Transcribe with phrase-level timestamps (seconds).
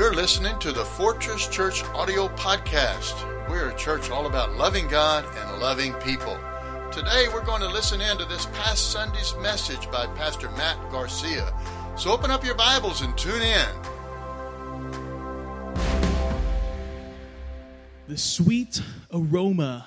[0.00, 3.12] You're listening to the Fortress Church audio podcast.
[3.50, 6.38] We're a church all about loving God and loving people.
[6.90, 11.52] Today we're going to listen in to this past Sunday's message by Pastor Matt Garcia.
[11.98, 13.68] So open up your Bibles and tune in.
[18.08, 18.80] The sweet
[19.12, 19.86] aroma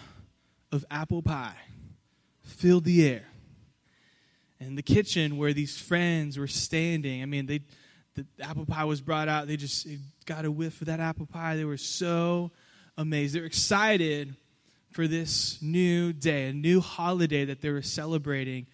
[0.71, 1.57] of apple pie
[2.43, 3.25] filled the air.
[4.59, 7.61] And the kitchen where these friends were standing, I mean, they
[8.15, 9.47] the apple pie was brought out.
[9.47, 9.87] They just
[10.25, 11.55] got a whiff of that apple pie.
[11.55, 12.51] They were so
[12.97, 13.35] amazed.
[13.35, 14.35] They were excited
[14.91, 18.67] for this new day, a new holiday that they were celebrating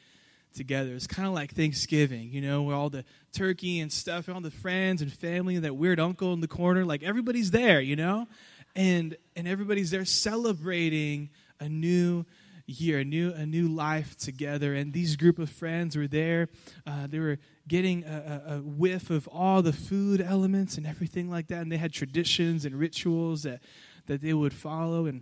[0.53, 0.94] together.
[0.94, 4.41] It's kind of like Thanksgiving, you know, where all the turkey and stuff, and all
[4.41, 7.95] the friends and family, and that weird uncle in the corner, like everybody's there, you
[7.95, 8.27] know,
[8.75, 12.25] and and everybody's there celebrating a new
[12.66, 14.73] year, a new a new life together.
[14.73, 16.49] And these group of friends were there.
[16.85, 17.39] Uh, they were
[17.70, 21.62] getting a, a, whiff of all the food elements and everything like that.
[21.62, 23.61] And they had traditions and rituals that
[24.08, 25.06] that they would follow.
[25.06, 25.22] And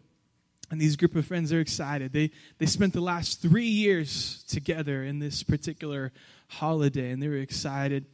[0.71, 2.13] and these group of friends are excited.
[2.13, 6.11] They they spent the last three years together in this particular
[6.47, 8.05] holiday, and they were excited.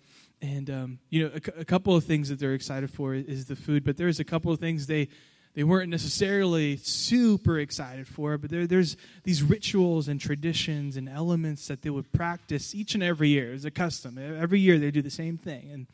[0.41, 3.55] And um, you know, a, a couple of things that they're excited for is the
[3.55, 5.07] food, but there's a couple of things they
[5.55, 11.07] they weren't necessarily super excited for, it, but there, there's these rituals and traditions and
[11.07, 13.53] elements that they would practice each and every year.
[13.53, 14.17] It's a custom.
[14.17, 15.69] Every year they do the same thing.
[15.71, 15.87] And,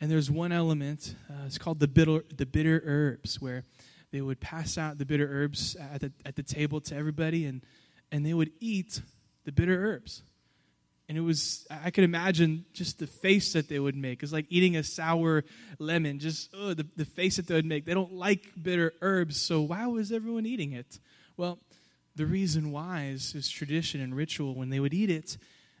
[0.00, 3.64] and there's one element, uh, it's called the bitter, the bitter herbs, where
[4.12, 7.62] they would pass out the bitter herbs at the, at the table to everybody, and,
[8.12, 9.00] and they would eat
[9.44, 10.22] the bitter herbs.
[11.08, 14.22] And it was, I could imagine just the face that they would make.
[14.22, 15.44] It's like eating a sour
[15.78, 17.84] lemon, just oh, the, the face that they would make.
[17.84, 20.98] They don't like bitter herbs, so why was everyone eating it?
[21.36, 21.58] Well,
[22.16, 24.54] the reason why is, is tradition and ritual.
[24.54, 25.36] When they would eat it,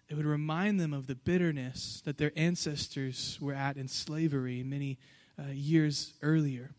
[0.08, 4.98] it would remind them of the bitterness that their ancestors were at in slavery many
[5.38, 6.72] uh, years earlier.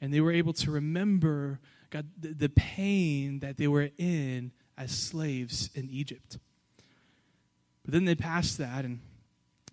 [0.00, 4.90] And they were able to remember God, the, the pain that they were in as
[4.90, 6.38] slaves in Egypt.
[7.84, 9.00] But then they passed that, and,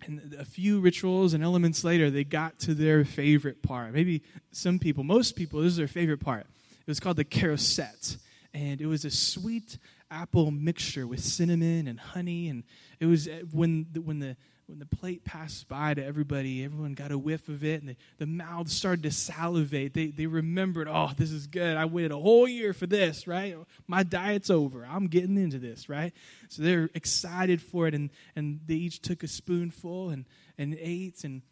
[0.06, 3.92] and a few rituals and elements later, they got to their favorite part.
[3.92, 6.46] Maybe some people, most people, this is their favorite part.
[6.80, 8.18] It was called the charoset,
[8.52, 9.78] and it was a sweet
[10.10, 12.48] apple mixture with cinnamon and honey.
[12.48, 12.64] And
[13.00, 14.36] it was uh, when the, when the
[14.72, 17.96] when the plate passed by to everybody, everyone got a whiff of it, and the,
[18.16, 19.92] the mouths started to salivate.
[19.92, 21.76] They, they remembered, oh, this is good.
[21.76, 23.54] I waited a whole year for this, right?
[23.86, 24.88] My diet's over.
[24.90, 26.14] I'm getting into this, right?
[26.48, 30.24] So they're excited for it, and, and they each took a spoonful and,
[30.56, 31.22] and ate.
[31.22, 31.42] And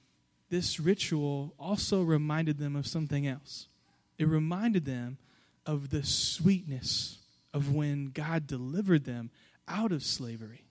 [0.48, 3.68] this ritual also reminded them of something else.
[4.16, 5.18] It reminded them
[5.66, 7.18] of the sweetness
[7.52, 9.30] of when God delivered them
[9.68, 10.69] out of slavery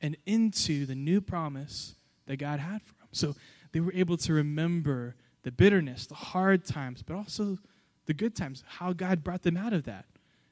[0.00, 1.94] and into the new promise
[2.26, 3.08] that God had for them.
[3.12, 3.34] So
[3.72, 7.58] they were able to remember the bitterness, the hard times, but also
[8.06, 10.06] the good times, how God brought them out of that.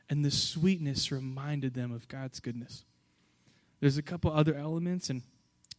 [0.08, 2.84] And the sweetness reminded them of God's goodness.
[3.80, 5.22] There's a couple other elements, and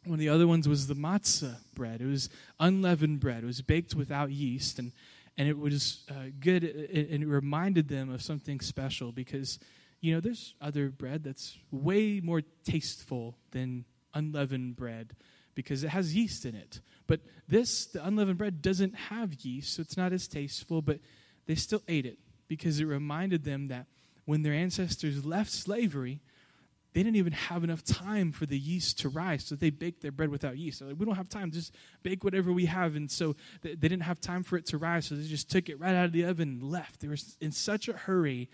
[0.04, 2.02] one of the other ones was the matzah bread.
[2.02, 2.30] It was
[2.60, 4.92] unleavened bread, it was baked without yeast, and,
[5.38, 9.60] and it was uh, good, and it reminded them of something special because
[10.02, 15.16] you know, there's other bread that's way more tasteful than unleavened bread
[15.56, 16.82] because it has yeast in it.
[17.08, 21.00] But this, the unleavened bread, doesn't have yeast, so it's not as tasteful, but
[21.48, 23.88] they still ate it because it reminded them that
[24.26, 26.22] when their ancestors left slavery,
[26.94, 30.12] they didn't even have enough time for the yeast to rise, so they baked their
[30.12, 30.82] bread without yeast.
[30.82, 32.96] Like, we don't have time, just bake whatever we have.
[32.96, 35.80] And so they didn't have time for it to rise, so they just took it
[35.80, 37.00] right out of the oven and left.
[37.00, 38.50] They were in such a hurry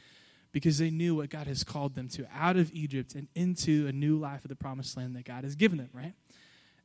[0.54, 3.92] because they knew what God has called them to out of Egypt and into a
[3.92, 6.14] new life of the promised land that God has given them, right?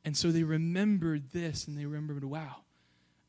[0.05, 2.57] And so they remembered this and they remembered, wow,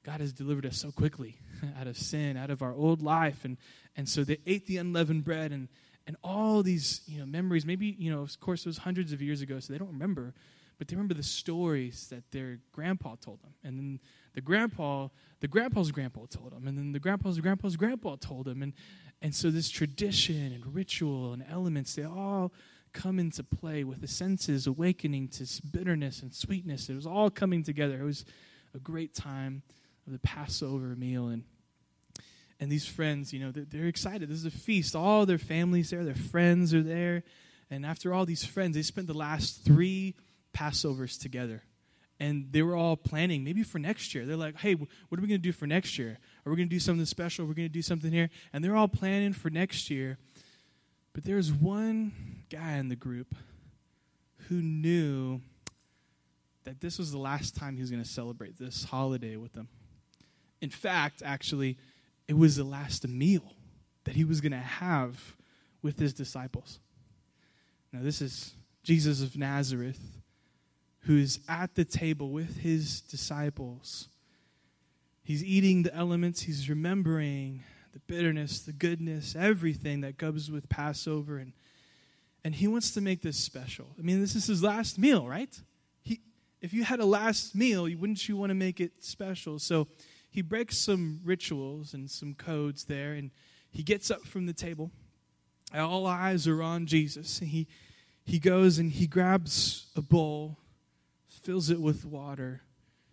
[0.03, 1.37] God has delivered us so quickly
[1.79, 3.43] out of sin, out of our old life.
[3.43, 3.57] And,
[3.97, 5.67] and so they ate the unleavened bread and,
[6.07, 7.65] and all these you know, memories.
[7.65, 10.33] Maybe, you know, of course, it was hundreds of years ago, so they don't remember,
[10.77, 13.53] but they remember the stories that their grandpa told them.
[13.61, 13.99] And then
[14.33, 15.07] the grandpa,
[15.39, 18.61] the grandpa's grandpa told him, And then the grandpa's grandpa's grandpa told him.
[18.61, 18.73] And,
[19.21, 22.51] and so, this tradition and ritual and elements, they all
[22.93, 26.89] come into play with the senses awakening to bitterness and sweetness.
[26.89, 28.01] It was all coming together.
[28.01, 28.25] It was
[28.73, 29.61] a great time
[30.05, 31.27] of the Passover meal.
[31.27, 31.43] And,
[32.59, 34.29] and these friends, you know, they're, excited.
[34.29, 34.95] This is a feast.
[34.95, 37.23] All their families there, their friends are there.
[37.69, 40.15] And after all these friends, they spent the last three
[40.53, 41.63] Passovers together
[42.19, 44.25] and they were all planning maybe for next year.
[44.25, 44.87] They're like, hey, what
[45.17, 46.17] are we going to do for next year?
[46.45, 47.45] Are we going to do something special?
[47.45, 48.29] We're going to do something here.
[48.51, 50.17] And they're all planning for next year.
[51.13, 53.35] But there's one guy in the group
[54.47, 55.39] who knew
[56.65, 59.69] that this was the last time he was going to celebrate this holiday with them.
[60.61, 61.77] In fact, actually,
[62.27, 63.53] it was the last meal
[64.03, 65.35] that he was going to have
[65.81, 66.79] with his disciples.
[67.93, 70.18] Now, this is Jesus of Nazareth
[71.01, 74.09] who's at the table with his disciples.
[75.23, 77.63] He's eating the elements, he's remembering
[77.93, 81.37] the bitterness, the goodness, everything that comes with Passover.
[81.37, 81.53] And,
[82.43, 83.87] and he wants to make this special.
[83.97, 85.59] I mean, this is his last meal, right?
[86.01, 86.21] He,
[86.61, 89.59] if you had a last meal, wouldn't you want to make it special?
[89.59, 89.87] So
[90.29, 93.31] he breaks some rituals and some codes there, and
[93.71, 94.91] he gets up from the table.
[95.73, 97.39] All eyes are on Jesus.
[97.39, 97.67] He,
[98.25, 100.57] he goes and he grabs a bowl,
[101.43, 102.61] fills it with water,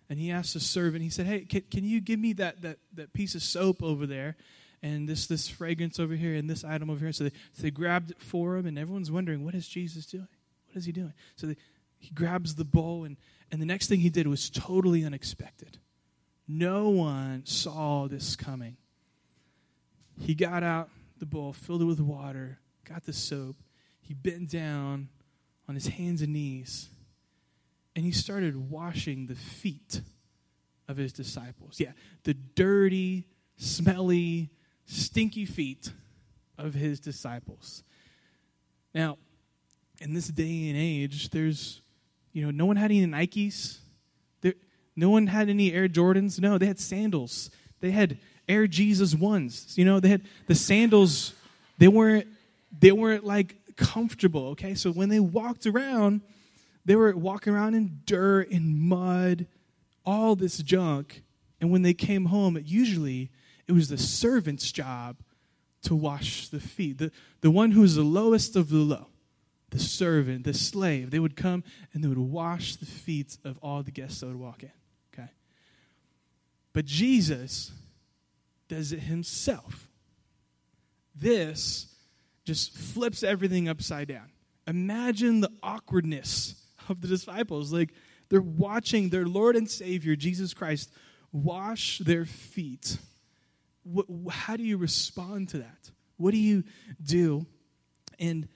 [0.09, 2.79] and he asks the servant, he said, Hey, can, can you give me that, that,
[2.95, 4.37] that piece of soap over there?
[4.83, 7.13] And this, this fragrance over here and this item over here.
[7.13, 10.29] So they, so they grabbed it for him, and everyone's wondering, what is Jesus doing?
[10.69, 11.13] What is he doing?
[11.37, 11.57] So they,
[11.99, 13.17] he grabs the bowl, and,
[13.51, 15.79] and the next thing he did was totally unexpected.
[16.47, 18.77] No one saw this coming.
[20.21, 23.57] He got out the bowl, filled it with water, got the soap.
[24.01, 25.09] He bent down
[25.69, 26.89] on his hands and knees,
[27.97, 30.03] and he started washing the feet
[30.87, 31.81] of his disciples.
[31.81, 31.93] Yeah,
[32.25, 33.27] the dirty,
[33.57, 34.51] smelly,
[34.85, 35.91] stinky feet
[36.59, 37.83] of his disciples.
[38.95, 39.17] Now,
[40.01, 41.81] in this day and age, there's,
[42.33, 43.79] you know, no one had any Nikes.
[44.43, 44.55] There,
[44.95, 46.39] no one had any Air Jordans.
[46.39, 47.51] No, they had sandals.
[47.81, 49.73] They had Air Jesus ones.
[49.77, 51.33] You know, they had the sandals.
[51.79, 52.29] They weren't.
[52.79, 54.49] They weren't like comfortable.
[54.49, 56.21] Okay, so when they walked around,
[56.87, 59.47] they were walking around in dirt and mud,
[60.05, 61.23] all this junk.
[61.61, 63.31] And when they came home, usually
[63.67, 65.17] it was the servant's job
[65.83, 66.99] to wash the feet.
[66.99, 67.11] The,
[67.41, 69.09] the one who was the lowest of the low,
[69.71, 73.83] the servant, the slave, they would come and they would wash the feet of all
[73.83, 74.73] the guests that would walk in.
[75.13, 75.31] Okay?
[76.73, 77.73] But Jesus
[78.69, 79.89] does it himself.
[81.17, 81.89] This
[82.45, 84.31] just flips everything upside down.
[84.69, 87.73] Imagine the awkwardness of the disciples.
[87.73, 87.93] Like
[88.29, 90.91] they're watching their Lord and Savior, Jesus Christ,
[91.33, 92.99] wash their feet.
[93.83, 95.91] What, how do you respond to that?
[96.17, 96.65] What do you
[97.03, 97.47] do?
[98.19, 98.49] And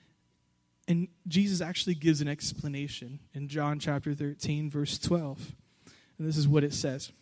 [0.87, 5.53] and Jesus actually gives an explanation in John chapter 13, verse 12.
[6.17, 7.13] And this is what it says.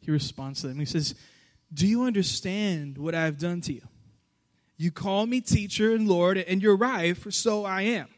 [0.00, 0.78] He responds to them.
[0.78, 1.14] He says,
[1.72, 3.82] Do you understand what I have done to you?
[4.76, 8.08] You call me teacher and Lord, and you're right, for so I am.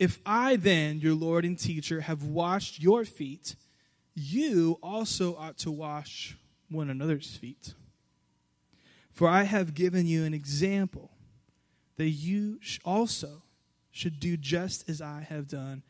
[0.00, 3.54] If I then, your Lord and teacher, have washed your feet,
[4.14, 6.38] you also ought to wash
[6.70, 7.74] one another's feet.
[9.12, 11.10] For I have given you an example
[11.98, 13.42] that you also
[13.90, 15.82] should do just as I have done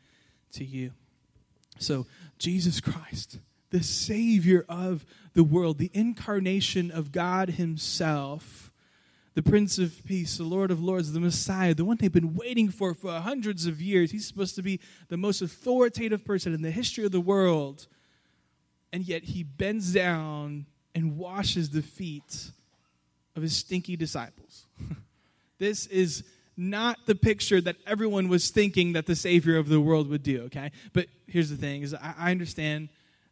[0.53, 0.91] to you.
[1.79, 2.05] So,
[2.37, 3.39] Jesus Christ
[3.71, 8.70] the Savior of the world, the incarnation of God Himself,
[9.33, 12.69] the Prince of Peace, the Lord of Lords, the Messiah, the one they've been waiting
[12.69, 14.11] for for hundreds of years.
[14.11, 17.87] He's supposed to be the most authoritative person in the history of the world.
[18.91, 22.51] And yet He bends down and washes the feet
[23.35, 24.65] of His stinky disciples.
[25.59, 26.23] this is
[26.57, 30.43] not the picture that everyone was thinking that the Savior of the world would do,
[30.43, 30.71] okay?
[30.91, 32.89] But here's the thing is I, I understand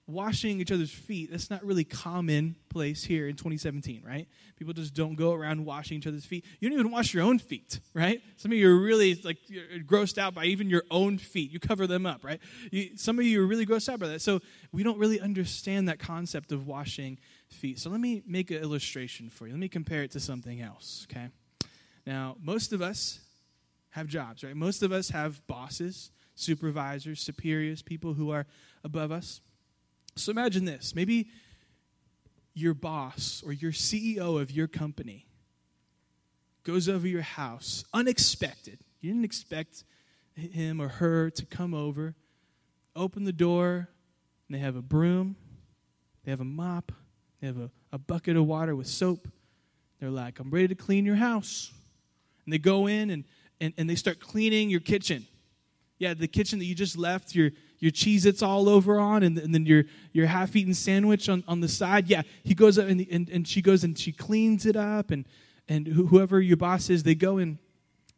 [0.09, 4.27] washing each other's feet that's not really common place here in 2017 right?
[4.57, 6.45] People just don't go around washing each other's feet.
[6.59, 8.21] You don't even wash your own feet right?
[8.37, 9.37] Some of you are really like
[9.85, 11.51] grossed out by even your own feet.
[11.51, 12.39] You cover them up right?
[12.71, 14.21] You, some of you are really grossed out by that.
[14.21, 14.39] So
[14.71, 17.79] we don't really understand that concept of washing feet.
[17.79, 19.53] So let me make an illustration for you.
[19.53, 21.29] Let me compare it to something else okay?
[22.05, 23.19] Now most of us
[23.91, 24.55] have jobs right?
[24.55, 28.45] Most of us have bosses supervisors superiors people who are
[28.85, 29.41] above us
[30.21, 31.29] so imagine this maybe
[32.53, 35.25] your boss or your CEO of your company
[36.63, 38.79] goes over your house unexpected.
[39.01, 39.83] You didn't expect
[40.35, 42.15] him or her to come over,
[42.95, 43.89] open the door,
[44.47, 45.35] and they have a broom,
[46.23, 46.91] they have a mop,
[47.39, 49.27] they have a, a bucket of water with soap.
[49.99, 51.71] They're like, I'm ready to clean your house.
[52.45, 53.25] And they go in and,
[53.59, 55.27] and, and they start cleaning your kitchen.
[55.97, 59.37] Yeah, the kitchen that you just left your, your cheese it's all over on, and,
[59.37, 62.09] and then your, your half eaten sandwich on, on the side.
[62.09, 65.25] Yeah, he goes up and, and, and she goes and she cleans it up, and,
[65.67, 67.59] and whoever your boss is, they go in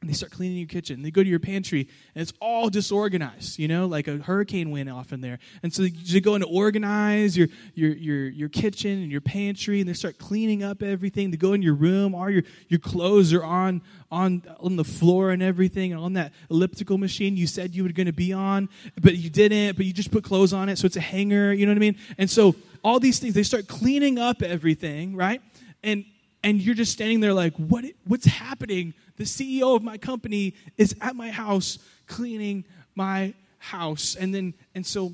[0.01, 1.03] and they start cleaning your kitchen.
[1.03, 4.89] They go to your pantry, and it's all disorganized, you know, like a hurricane went
[4.89, 5.37] off in there.
[5.61, 9.87] And so you go to organize your, your, your, your kitchen and your pantry, and
[9.87, 11.29] they start cleaning up everything.
[11.29, 15.29] They go in your room, all your, your clothes are on, on, on the floor
[15.29, 18.69] and everything, and on that elliptical machine you said you were going to be on,
[18.99, 21.67] but you didn't, but you just put clothes on it, so it's a hanger, you
[21.67, 21.97] know what I mean?
[22.17, 25.43] And so all these things, they start cleaning up everything, right?
[25.83, 26.05] And
[26.43, 28.95] and you're just standing there like, what, what's happening?
[29.21, 34.15] The CEO of my company is at my house cleaning my house.
[34.15, 35.13] And then, and so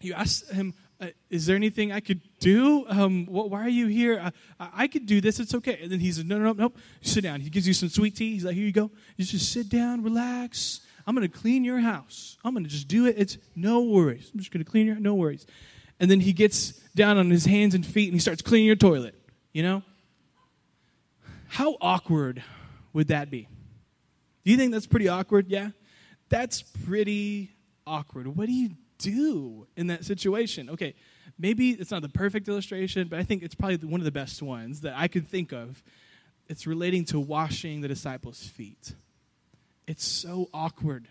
[0.00, 2.86] you ask him, uh, is there anything I could do?
[2.88, 4.18] Um, what, why are you here?
[4.18, 5.40] Uh, I could do this.
[5.40, 5.78] It's okay.
[5.82, 6.72] And then he says, no, no, no, no.
[7.02, 7.42] Sit down.
[7.42, 8.32] He gives you some sweet tea.
[8.32, 8.90] He's like, here you go.
[9.18, 10.80] You just sit down, relax.
[11.06, 12.38] I'm going to clean your house.
[12.46, 13.16] I'm going to just do it.
[13.18, 14.30] It's no worries.
[14.32, 15.46] I'm just going to clean your, no worries.
[16.00, 18.76] And then he gets down on his hands and feet and he starts cleaning your
[18.76, 19.14] toilet,
[19.52, 19.82] you know?
[21.48, 22.42] How awkward
[22.94, 23.46] would that be?
[24.44, 25.48] Do you think that's pretty awkward?
[25.48, 25.70] Yeah?
[26.30, 27.50] That's pretty
[27.86, 28.26] awkward.
[28.28, 30.70] What do you do in that situation?
[30.70, 30.94] Okay,
[31.38, 34.42] maybe it's not the perfect illustration, but I think it's probably one of the best
[34.42, 35.82] ones that I could think of.
[36.48, 38.94] It's relating to washing the disciples' feet.
[39.86, 41.08] It's so awkward.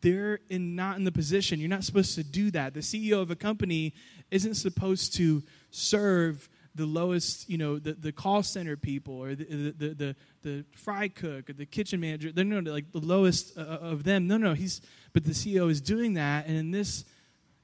[0.00, 1.58] They're in, not in the position.
[1.58, 2.72] You're not supposed to do that.
[2.72, 3.94] The CEO of a company
[4.30, 6.48] isn't supposed to serve
[6.78, 11.08] the lowest, you know, the, the call center people or the, the, the, the, fry
[11.08, 12.30] cook or the kitchen manager.
[12.30, 14.28] They're no, like the lowest uh, uh, of them.
[14.28, 14.80] No, no, he's,
[15.12, 16.46] but the CEO is doing that.
[16.46, 17.04] And in this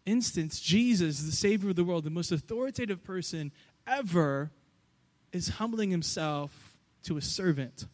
[0.04, 3.52] instance, Jesus, the Savior of the world, the most authoritative person
[3.86, 4.50] ever,
[5.32, 7.86] is humbling himself to a servant.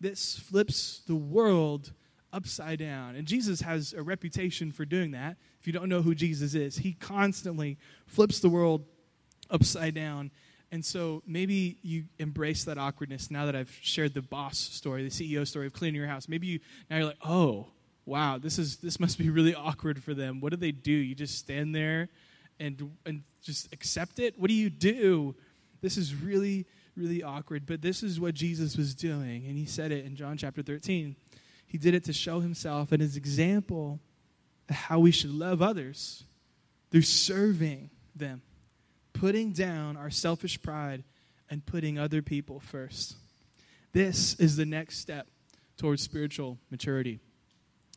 [0.00, 1.92] This flips the world
[2.32, 3.14] upside down.
[3.14, 5.36] And Jesus has a reputation for doing that.
[5.60, 8.86] If you don't know who Jesus is, he constantly flips the world
[9.50, 10.30] upside down.
[10.70, 15.10] And so maybe you embrace that awkwardness now that I've shared the boss story, the
[15.10, 16.28] CEO story of cleaning your house.
[16.28, 17.68] Maybe you now you're like, oh,
[18.04, 20.40] wow, this is this must be really awkward for them.
[20.40, 20.92] What do they do?
[20.92, 22.08] You just stand there
[22.60, 24.38] and and just accept it?
[24.38, 25.34] What do you do?
[25.80, 27.64] This is really, really awkward.
[27.64, 31.16] But this is what Jesus was doing, and he said it in John chapter 13.
[31.66, 34.00] He did it to show himself and his example
[34.70, 36.24] how we should love others
[36.90, 38.42] through serving them
[39.18, 41.02] putting down our selfish pride
[41.50, 43.16] and putting other people first.
[43.92, 45.26] This is the next step
[45.76, 47.18] towards spiritual maturity.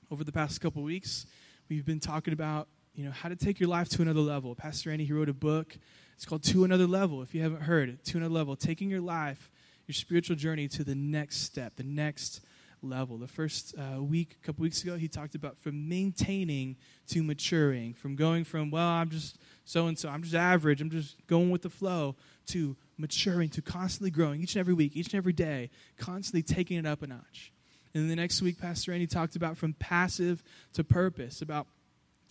[0.09, 1.27] Over the past couple weeks,
[1.69, 4.55] we've been talking about you know how to take your life to another level.
[4.55, 5.77] Pastor Andy he wrote a book.
[6.15, 7.21] It's called To Another Level.
[7.21, 9.49] If you haven't heard it, To Another Level, taking your life,
[9.87, 12.41] your spiritual journey to the next step, the next
[12.81, 13.17] level.
[13.17, 16.77] The first uh, week, a couple weeks ago, he talked about from maintaining
[17.09, 20.89] to maturing, from going from, well, I'm just so and so, I'm just average, I'm
[20.89, 22.15] just going with the flow,
[22.47, 26.77] to maturing, to constantly growing each and every week, each and every day, constantly taking
[26.77, 27.51] it up a notch.
[27.93, 31.67] And the next week, Pastor Andy talked about from passive to purpose, about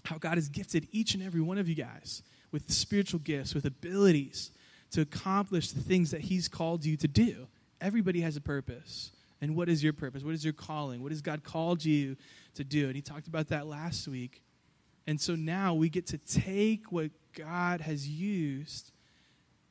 [0.04, 3.66] how God has gifted each and every one of you guys with spiritual gifts, with
[3.66, 4.50] abilities
[4.92, 7.46] to accomplish the things that He's called you to do.
[7.80, 9.12] Everybody has a purpose.
[9.40, 10.22] And what is your purpose?
[10.22, 11.02] What is your calling?
[11.02, 12.16] What has God called you
[12.54, 12.86] to do?
[12.86, 14.42] And he talked about that last week.
[15.06, 18.92] And so now we get to take what God has used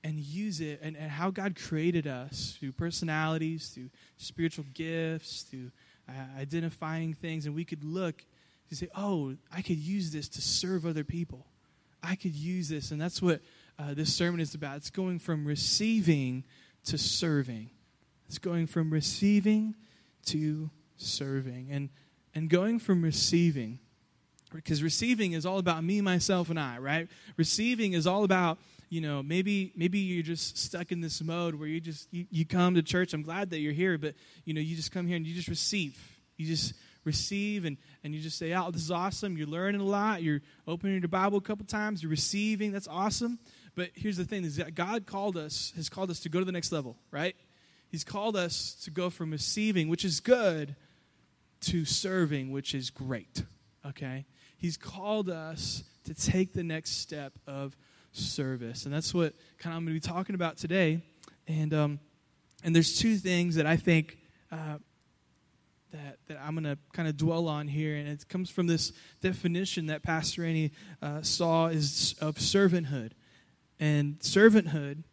[0.04, 5.72] and use it and, and how God created us through personalities, through spiritual gifts, through
[6.08, 7.46] uh, identifying things.
[7.46, 8.26] And we could look
[8.70, 11.46] to say, oh, I could use this to serve other people.
[12.02, 12.92] I could use this.
[12.92, 13.42] And that's what
[13.78, 14.78] uh, this sermon is about.
[14.78, 16.44] It's going from receiving
[16.86, 17.70] to serving.
[18.29, 19.75] It's going from receiving
[20.27, 21.69] to serving.
[21.71, 21.89] And,
[22.36, 23.79] and going from receiving,
[24.53, 27.07] because receiving is all about me, myself, and I, right?
[27.38, 28.59] Receiving is all about,
[28.89, 32.45] you know, maybe maybe you're just stuck in this mode where you just you, you
[32.45, 33.15] come to church.
[33.15, 34.13] I'm glad that you're here, but
[34.45, 36.00] you know, you just come here and you just receive.
[36.38, 36.74] You just
[37.05, 39.38] receive and, and you just say, Oh, this is awesome.
[39.38, 40.21] You're learning a lot.
[40.21, 42.03] You're opening your Bible a couple times.
[42.03, 42.71] You're receiving.
[42.71, 43.39] That's awesome.
[43.75, 46.45] But here's the thing is that God called us, has called us to go to
[46.45, 47.36] the next level, right?
[47.89, 50.75] He's called us to go from receiving, which is good,
[51.62, 53.43] to serving, which is great.
[53.86, 54.25] Okay?
[54.58, 57.75] He's called us to take the next step of
[58.12, 58.86] service.
[58.86, 61.01] And that's what kind of I'm going to be talking about today.
[61.48, 62.00] And, um,
[62.63, 64.17] and there's two things that I think
[64.51, 64.77] uh,
[65.91, 67.96] that, that I'm going to kind of dwell on here.
[67.96, 68.91] And it comes from this
[69.22, 73.12] definition that Pastor Andy uh, saw is of servanthood.
[73.79, 75.03] And servanthood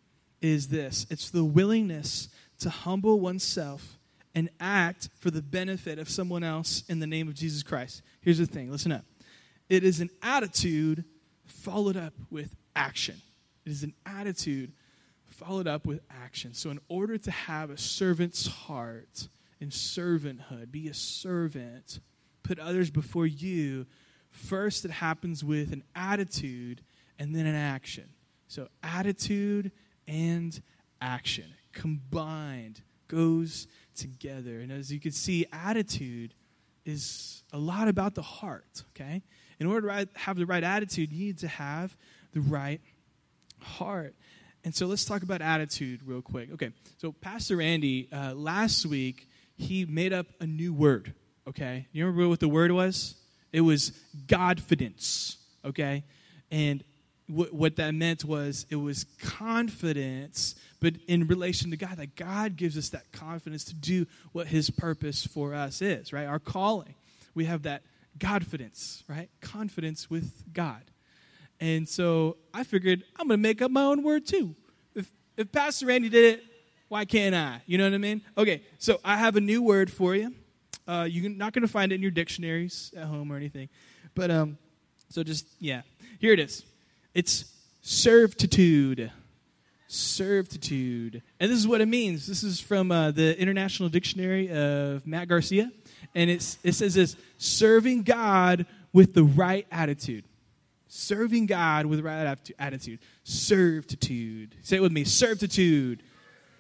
[0.43, 2.29] is this it's the willingness
[2.61, 3.99] to humble oneself
[4.35, 8.03] and act for the benefit of someone else in the name of Jesus Christ.
[8.21, 9.05] Here's the thing listen up.
[9.69, 11.05] It is an attitude
[11.45, 13.21] followed up with action.
[13.65, 14.73] It is an attitude
[15.25, 16.55] followed up with action.
[16.55, 19.29] So, in order to have a servant's heart,
[19.61, 20.71] and servanthood.
[20.71, 22.01] Be a servant.
[22.43, 23.87] Put others before you.
[24.31, 26.83] First, it happens with an attitude
[27.19, 28.09] and then an action.
[28.49, 29.73] So, attitude
[30.07, 30.61] and
[31.01, 34.61] action combined goes together.
[34.61, 36.35] And as you can see, attitude
[36.85, 39.23] is a lot about the heart, okay?
[39.61, 41.97] In order to have the right attitude, you need to have
[42.33, 42.81] the right
[43.61, 44.15] heart.
[44.65, 46.53] And so let's talk about attitude real quick.
[46.53, 51.15] Okay, so Pastor Andy, uh, last week, he made up a new word,
[51.49, 51.87] okay?
[51.93, 53.15] You remember what the word was?
[53.53, 53.93] It was
[54.27, 56.05] Godfidence, okay?
[56.51, 56.83] And
[57.29, 62.57] what, what that meant was it was confidence, but in relation to God, that God
[62.57, 66.27] gives us that confidence to do what His purpose for us is, right?
[66.27, 66.95] Our calling.
[67.35, 67.83] We have that
[68.19, 69.29] Godfidence, right?
[69.41, 70.83] Confidence with God.
[71.61, 74.55] And so I figured I'm going to make up my own word too.
[74.95, 76.45] If, if Pastor Andy did it,
[76.89, 77.63] why can't I?
[77.67, 78.23] You know what I mean?
[78.39, 80.35] Okay, so I have a new word for you.
[80.87, 83.69] Uh, you're not going to find it in your dictionaries at home or anything.
[84.15, 84.57] But, um,
[85.09, 85.83] so just, yeah,
[86.21, 86.65] here it is.
[87.17, 87.47] It's
[87.81, 89.11] servitude.
[89.89, 91.23] Servitude.
[91.41, 92.27] And this is what it means.
[92.27, 95.73] This is from uh, the International Dictionary of Matt Garcia.
[96.15, 100.27] And it's, it says this serving God with the right attitude.
[100.89, 102.99] Serving God with the right attitude.
[103.25, 104.55] Servitude.
[104.61, 105.05] Say it with me.
[105.05, 106.03] Servitude.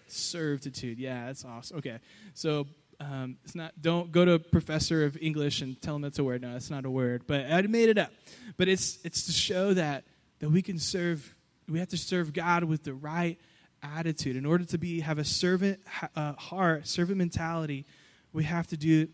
[0.06, 0.98] Servitude.
[0.98, 1.76] Yeah, that's awesome.
[1.76, 1.98] Okay.
[2.32, 2.66] So
[2.98, 3.72] um, it's not.
[3.82, 6.40] Don't go to a professor of English and tell him that's a word.
[6.40, 7.24] No, that's not a word.
[7.26, 8.10] But I made it up.
[8.56, 10.04] But it's it's to show that
[10.38, 11.34] that we can serve,
[11.68, 13.38] we have to serve God with the right
[13.82, 14.36] attitude.
[14.36, 15.80] In order to be have a servant
[16.14, 17.86] uh, heart, servant mentality,
[18.32, 19.10] we have to do it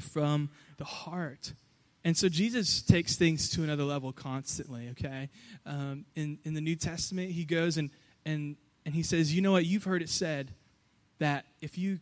[0.00, 1.52] from the heart.
[2.04, 5.30] And so Jesus takes things to another level constantly, okay?
[5.64, 7.90] Um, in, in the New Testament, he goes and,
[8.26, 10.52] and, and he says, you know what, you've heard it said
[11.18, 12.00] that if you,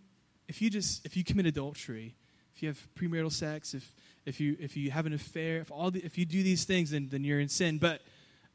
[0.49, 2.17] if you just, if you commit adultery,
[2.55, 3.95] if you have premarital sex, if,
[4.27, 6.91] if, you, if you have an affair, if, all the, if you do these things,
[6.91, 7.79] then, then you're in sin.
[7.79, 8.03] But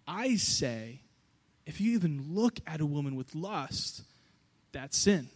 [0.08, 1.02] I say,
[1.66, 4.04] if you even look at a woman with lust,
[4.72, 5.28] that's sin.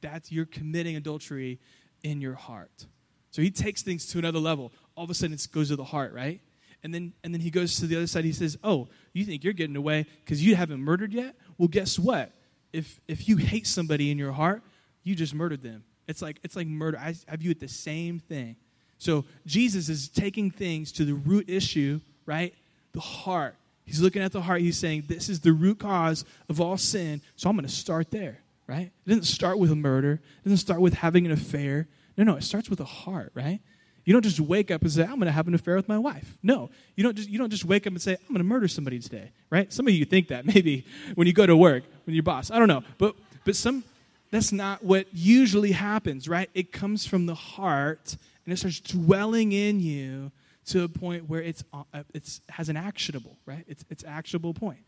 [0.00, 1.58] That's you're committing adultery
[2.02, 2.86] in your heart.
[3.30, 4.72] So he takes things to another level.
[4.96, 6.40] All of a sudden, it goes to the heart, right?
[6.82, 8.24] And then, and then he goes to the other side.
[8.24, 11.36] He says, "Oh, you think you're getting away because you haven't murdered yet?
[11.58, 12.32] Well, guess what?
[12.72, 14.62] If if you hate somebody in your heart,
[15.02, 15.84] you just murdered them.
[16.08, 16.98] It's like it's like murder.
[16.98, 18.56] I, I view it the same thing.
[18.98, 22.54] So Jesus is taking things to the root issue, right?
[22.92, 23.56] The heart.
[23.90, 24.60] He's looking at the heart.
[24.60, 27.20] He's saying, This is the root cause of all sin.
[27.34, 28.92] So I'm going to start there, right?
[29.04, 31.88] It doesn't start with a murder, it doesn't start with having an affair.
[32.16, 33.58] No, no, it starts with a heart, right?
[34.04, 35.98] You don't just wake up and say, I'm going to have an affair with my
[35.98, 36.38] wife.
[36.40, 38.68] No, you don't just, you don't just wake up and say, I'm going to murder
[38.68, 39.72] somebody today, right?
[39.72, 42.52] Some of you think that maybe when you go to work, when your boss.
[42.52, 42.84] I don't know.
[42.96, 43.82] But, but some,
[44.30, 46.48] that's not what usually happens, right?
[46.54, 50.30] It comes from the heart and it starts dwelling in you
[50.70, 53.64] to a point where it's, uh, it's has an actionable, right?
[53.66, 54.80] It's, it's actionable point.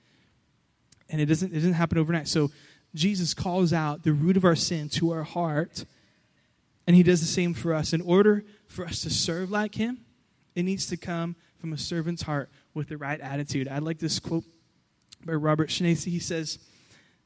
[1.09, 2.29] And it doesn't, it doesn't happen overnight.
[2.29, 2.51] So
[2.95, 5.85] Jesus calls out the root of our sin to our heart,
[6.87, 7.93] and he does the same for us.
[7.93, 9.99] In order for us to serve like him,
[10.55, 13.69] it needs to come from a servant's heart with the right attitude.
[13.69, 14.45] I like this quote
[15.25, 16.05] by Robert Schnase.
[16.05, 16.59] He says,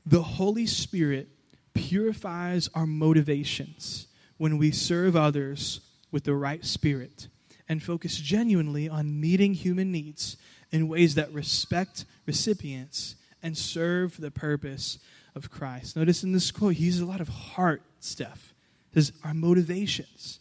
[0.05, 1.29] The Holy Spirit
[1.75, 4.07] purifies our motivations
[4.39, 7.29] when we serve others with the right spirit
[7.69, 10.37] and focus genuinely on meeting human needs
[10.71, 14.99] in ways that respect recipients and serve the purpose
[15.35, 15.97] of Christ.
[15.97, 18.55] Notice in this quote, he uses a lot of heart stuff.
[18.95, 20.41] Says our motivations.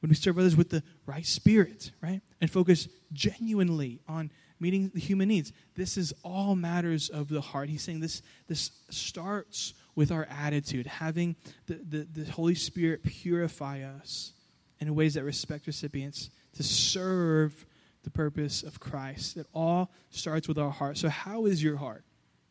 [0.00, 2.20] When we serve others with the right spirit, right?
[2.40, 5.52] And focus genuinely on meeting the human needs.
[5.74, 7.68] This is all matters of the heart.
[7.68, 11.34] He's saying this, this starts with our attitude, having
[11.66, 14.32] the, the, the Holy Spirit purify us
[14.80, 17.64] in ways that respect recipients to serve
[18.02, 19.36] the purpose of Christ.
[19.36, 20.98] It all starts with our heart.
[20.98, 22.02] So, how is your heart?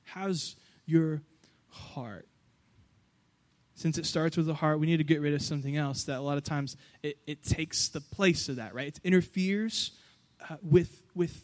[0.05, 1.23] How's your
[1.67, 2.25] heart?
[3.75, 6.19] Since it starts with the heart, we need to get rid of something else that
[6.19, 8.87] a lot of times it, it takes the place of that, right?
[8.87, 9.91] It interferes
[10.49, 11.43] uh, with, with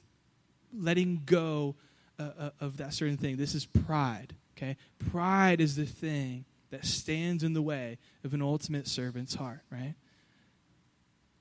[0.73, 1.75] letting go
[2.17, 3.35] uh, uh, of that certain thing.
[3.35, 4.77] This is pride, okay?
[5.11, 9.95] Pride is the thing that stands in the way of an ultimate servant's heart, right?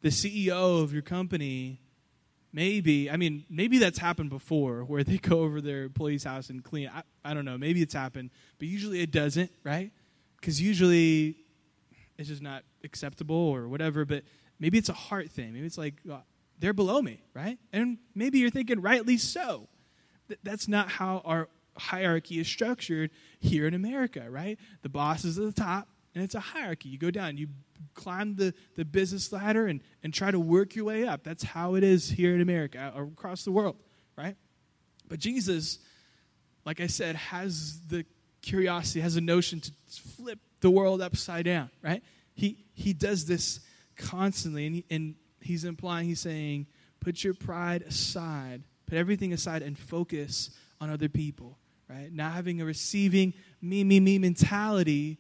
[0.03, 1.81] The CEO of your company
[2.53, 6.63] maybe i mean maybe that's happened before where they go over their employee's house and
[6.63, 6.91] clean.
[6.95, 7.57] I, I don't know.
[7.57, 9.91] Maybe it's happened but usually it doesn't right?
[10.41, 11.37] Because usually
[12.19, 14.25] it's just not acceptable or whatever but
[14.59, 15.53] maybe it's a heart thing.
[15.55, 16.25] Maybe it's like well,
[16.59, 17.59] they're below me right?
[17.73, 19.69] And maybe you're thinking rightly so.
[20.29, 23.11] Th- that's not how our hierarchy is structured
[23.41, 24.59] here in america right?
[24.83, 26.91] The boss is at the top and it's a hierarchy.
[26.91, 27.49] You go down you
[27.95, 31.23] climb the, the business ladder and, and try to work your way up.
[31.25, 33.77] That's how it is here in America, across the world,
[34.17, 34.37] right?
[35.09, 35.79] But Jesus,
[36.65, 38.05] like I said, has the
[38.41, 42.03] curiosity, has a notion to flip the world upside down, right?
[42.35, 43.61] He, he does this
[43.97, 46.67] constantly, and, he, and he's implying, he's saying,
[47.01, 52.13] put your pride aside, put everything aside, and focus on other people, right?
[52.13, 55.19] Not having a receiving me, me, me mentality,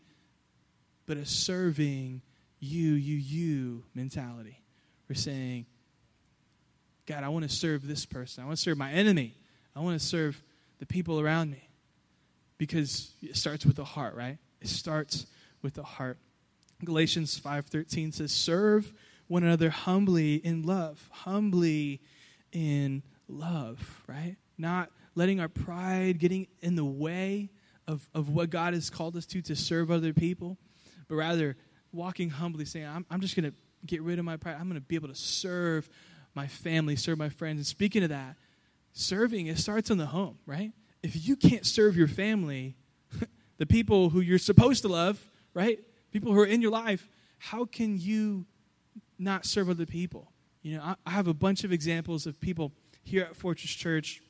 [1.06, 2.22] but a serving
[2.62, 4.62] you, you, you mentality.
[5.08, 5.66] We're saying,
[7.06, 8.44] God, I want to serve this person.
[8.44, 9.34] I want to serve my enemy.
[9.74, 10.40] I want to serve
[10.78, 11.68] the people around me.
[12.58, 14.38] Because it starts with the heart, right?
[14.60, 15.26] It starts
[15.60, 16.18] with the heart.
[16.84, 18.94] Galatians 5:13 says, "Serve
[19.26, 22.00] one another humbly in love." Humbly
[22.52, 24.36] in love, right?
[24.56, 27.50] Not letting our pride getting in the way
[27.88, 30.58] of, of what God has called us to to serve other people,
[31.08, 31.56] but rather
[31.92, 34.56] walking humbly, saying, I'm, I'm just going to get rid of my pride.
[34.58, 35.88] I'm going to be able to serve
[36.34, 37.58] my family, serve my friends.
[37.58, 38.36] And speaking of that,
[38.92, 40.72] serving, it starts in the home, right?
[41.02, 42.76] If you can't serve your family,
[43.58, 45.24] the people who you're supposed to love,
[45.54, 45.78] right?
[46.10, 48.46] People who are in your life, how can you
[49.18, 50.32] not serve other people?
[50.62, 54.22] You know, I, I have a bunch of examples of people here at Fortress Church.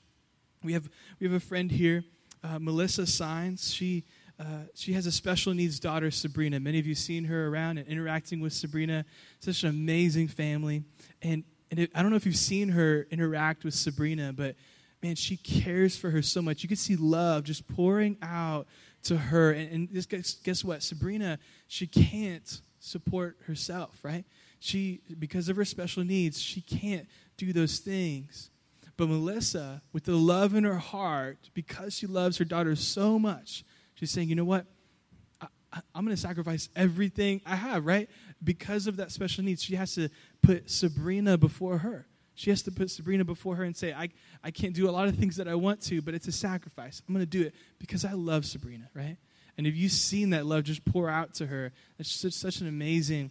[0.63, 0.89] We have
[1.21, 2.05] we have a friend here,
[2.43, 3.73] uh, Melissa Signs.
[3.73, 4.05] She
[4.43, 6.59] uh, she has a special needs daughter, Sabrina.
[6.59, 9.05] Many of you seen her around and interacting with Sabrina.
[9.39, 10.83] Such an amazing family,
[11.23, 14.57] and and it, I don't know if you've seen her interact with Sabrina, but
[15.03, 16.63] man, she cares for her so much.
[16.63, 18.67] You can see love just pouring out
[19.05, 19.53] to her.
[19.53, 20.83] And, and this, guess, guess what?
[20.83, 24.25] Sabrina, she can't support herself, right?
[24.61, 28.51] She, because of her special needs, she can't do those things.
[28.97, 33.65] But Melissa, with the love in her heart, because she loves her daughter so much,
[34.03, 34.67] she's saying, you know what?
[35.41, 38.11] I, am going to sacrifice everything I have, right?
[38.43, 40.09] Because of that special needs, she has to
[40.43, 42.07] put Sabrina before her.
[42.35, 44.09] She has to put Sabrina before her and say, I,
[44.43, 47.01] I can't do a lot of things that I want to, but it's a sacrifice.
[47.07, 49.19] I'm going to do it because I love Sabrina, right?
[49.57, 52.67] And if you've seen that love just pour out to her, it's such, such an
[52.67, 53.31] amazing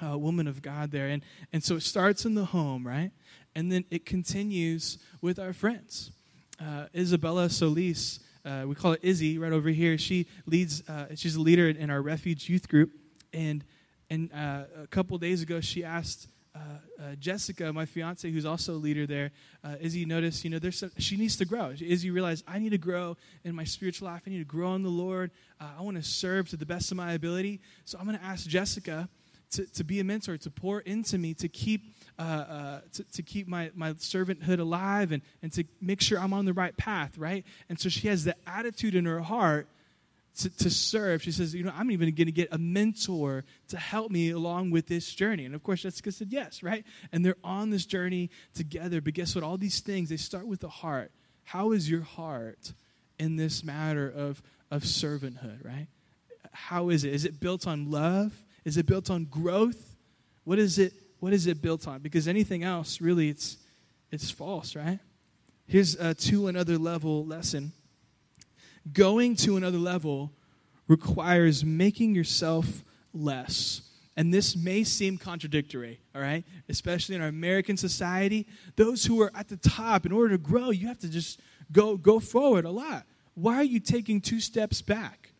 [0.00, 1.08] uh, woman of God there.
[1.08, 3.10] And, and so it starts in the home, right?
[3.56, 6.12] And then it continues with our friends.
[6.60, 9.98] Uh, Isabella Solis, uh, we call it Izzy right over here.
[9.98, 12.92] She leads, uh, she's a leader in our refuge youth group.
[13.32, 13.64] And,
[14.08, 18.74] and uh, a couple days ago, she asked uh, uh, Jessica, my fiance, who's also
[18.74, 19.32] a leader there,
[19.62, 21.74] uh, Izzy noticed, you know, there's some, she needs to grow.
[21.78, 24.22] Izzy realized, I need to grow in my spiritual life.
[24.26, 25.32] I need to grow in the Lord.
[25.60, 27.60] I want to serve to the best of my ability.
[27.84, 29.08] So I'm going to ask Jessica
[29.52, 33.22] to, to be a mentor, to pour into me, to keep, uh, uh, to, to
[33.22, 37.18] keep my, my servanthood alive and, and to make sure I'm on the right path,
[37.18, 37.44] right?
[37.68, 39.68] And so she has the attitude in her heart
[40.38, 41.22] to, to serve.
[41.22, 44.70] She says, You know, I'm even going to get a mentor to help me along
[44.70, 45.44] with this journey.
[45.44, 46.84] And of course, Jessica said, Yes, right?
[47.12, 49.00] And they're on this journey together.
[49.00, 49.44] But guess what?
[49.44, 51.10] All these things, they start with the heart.
[51.44, 52.72] How is your heart
[53.18, 55.86] in this matter of, of servanthood, right?
[56.52, 57.12] How is it?
[57.12, 58.32] Is it built on love?
[58.64, 59.96] Is it built on growth?
[60.44, 60.92] What is it?
[61.20, 62.00] What is it built on?
[62.00, 63.58] Because anything else, really, it's
[64.10, 65.00] it's false, right?
[65.66, 67.72] Here's a to another level lesson
[68.92, 70.32] going to another level
[70.88, 73.82] requires making yourself less.
[74.16, 76.44] And this may seem contradictory, all right?
[76.68, 78.46] Especially in our American society.
[78.76, 81.96] Those who are at the top, in order to grow, you have to just go,
[81.96, 83.04] go forward a lot.
[83.34, 85.32] Why are you taking two steps back?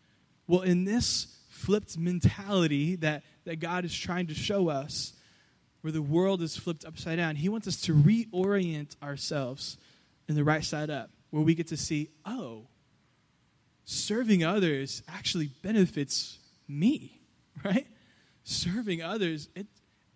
[0.46, 5.14] Well, in this flipped mentality that, that God is trying to show us,
[5.87, 9.79] where the world is flipped upside down, He wants us to reorient ourselves
[10.29, 12.66] in the right side up, where we get to see, oh,
[13.85, 17.20] serving others actually benefits me,
[17.64, 17.87] right?
[18.42, 19.68] Serving others, it,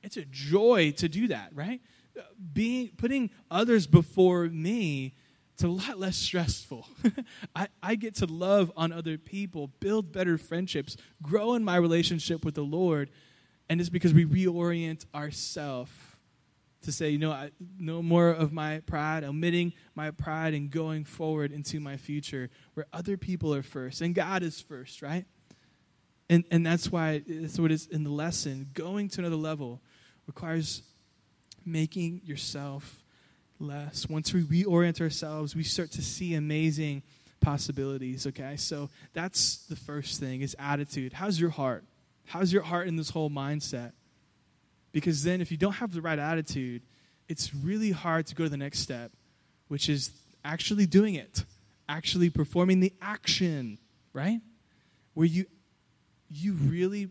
[0.02, 1.80] it's a joy to do that, right?
[2.18, 5.14] Uh, being putting others before me,
[5.54, 6.88] it's a lot less stressful.
[7.54, 12.44] I, I get to love on other people, build better friendships, grow in my relationship
[12.44, 13.09] with the Lord,
[13.70, 15.92] and it's because we reorient ourselves
[16.83, 21.04] to say, you know, I, no more of my pride, omitting my pride and going
[21.04, 25.24] forward into my future where other people are first and God is first, right?
[26.28, 28.70] And, and that's why it's what is in the lesson.
[28.74, 29.80] Going to another level
[30.26, 30.83] requires
[31.64, 33.04] making yourself
[33.61, 34.09] less.
[34.09, 37.04] Once we reorient ourselves, we start to see amazing
[37.40, 38.56] possibilities, okay?
[38.56, 41.12] So that's the first thing is attitude.
[41.12, 41.85] How's your heart?
[42.30, 43.90] How's your heart in this whole mindset?
[44.92, 46.82] Because then, if you don't have the right attitude,
[47.28, 49.10] it's really hard to go to the next step,
[49.66, 50.12] which is
[50.44, 51.44] actually doing it,
[51.88, 53.78] actually performing the action,
[54.12, 54.40] right?
[55.14, 55.46] Where you
[56.28, 57.08] you really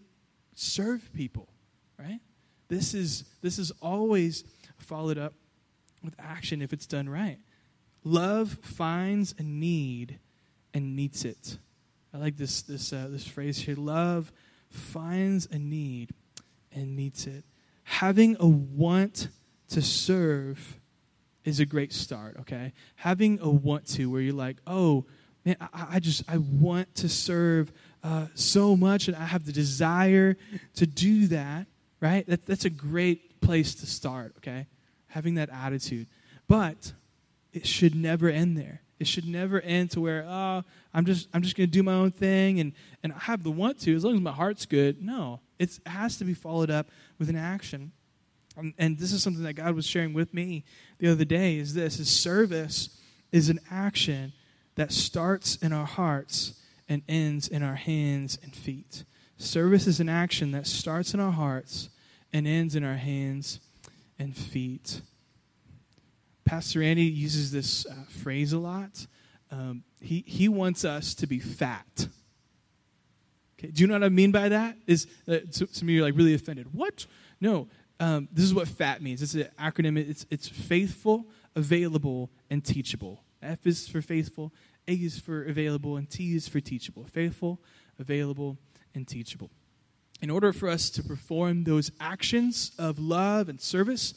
[0.55, 1.49] serve people,
[1.97, 2.21] right?
[2.69, 4.45] This is this is always
[4.77, 5.34] followed up
[6.01, 7.39] with action if it's done right.
[8.05, 10.17] Love finds a need
[10.73, 11.58] and meets it.
[12.13, 13.75] I like this this uh, this phrase here.
[13.75, 14.32] Love
[14.69, 16.12] finds a need
[16.71, 17.43] and meets it.
[17.84, 19.29] Having a want
[19.69, 20.79] to serve
[21.43, 22.38] is a great start.
[22.41, 25.05] Okay, having a want to where you're like, oh
[25.45, 27.71] man, I, I just I want to serve
[28.03, 30.38] uh, so much, and I have the desire
[30.75, 31.67] to do that.
[32.01, 32.25] Right?
[32.27, 34.34] That, that's a great place to start.
[34.38, 34.67] Okay,
[35.08, 36.08] having that attitude,
[36.47, 36.93] but
[37.51, 38.82] it should never end there.
[38.99, 41.93] It should never end to where oh I'm just I'm just going to do my
[41.93, 45.01] own thing and and I have the want to as long as my heart's good.
[45.01, 47.91] No, it has to be followed up with an action.
[48.57, 50.65] And, and this is something that God was sharing with me
[50.97, 51.57] the other day.
[51.57, 52.97] Is this is service
[53.31, 54.33] is an action
[54.75, 56.53] that starts in our hearts
[56.88, 59.03] and ends in our hands and feet.
[59.38, 61.89] Service is an action that starts in our hearts
[62.33, 63.59] and ends in our hands
[64.17, 65.01] and feet.
[66.49, 69.05] Pastor Andy uses this uh, phrase a lot.
[69.51, 72.07] Um, he, he wants us to be fat.
[73.59, 74.75] Okay, do you know what I mean by that?
[74.88, 76.73] Is uh, some of you are like really offended?
[76.73, 77.05] What?
[77.39, 77.67] No,
[77.99, 79.21] um, this is what FAT means.
[79.21, 79.95] It's an acronym.
[79.95, 83.23] It's it's faithful, available, and teachable.
[83.43, 84.51] F is for faithful,
[84.88, 87.05] A is for available, and T is for teachable.
[87.05, 87.62] Faithful,
[87.99, 88.57] available,
[88.95, 89.51] and teachable.
[90.19, 94.15] In order for us to perform those actions of love and service,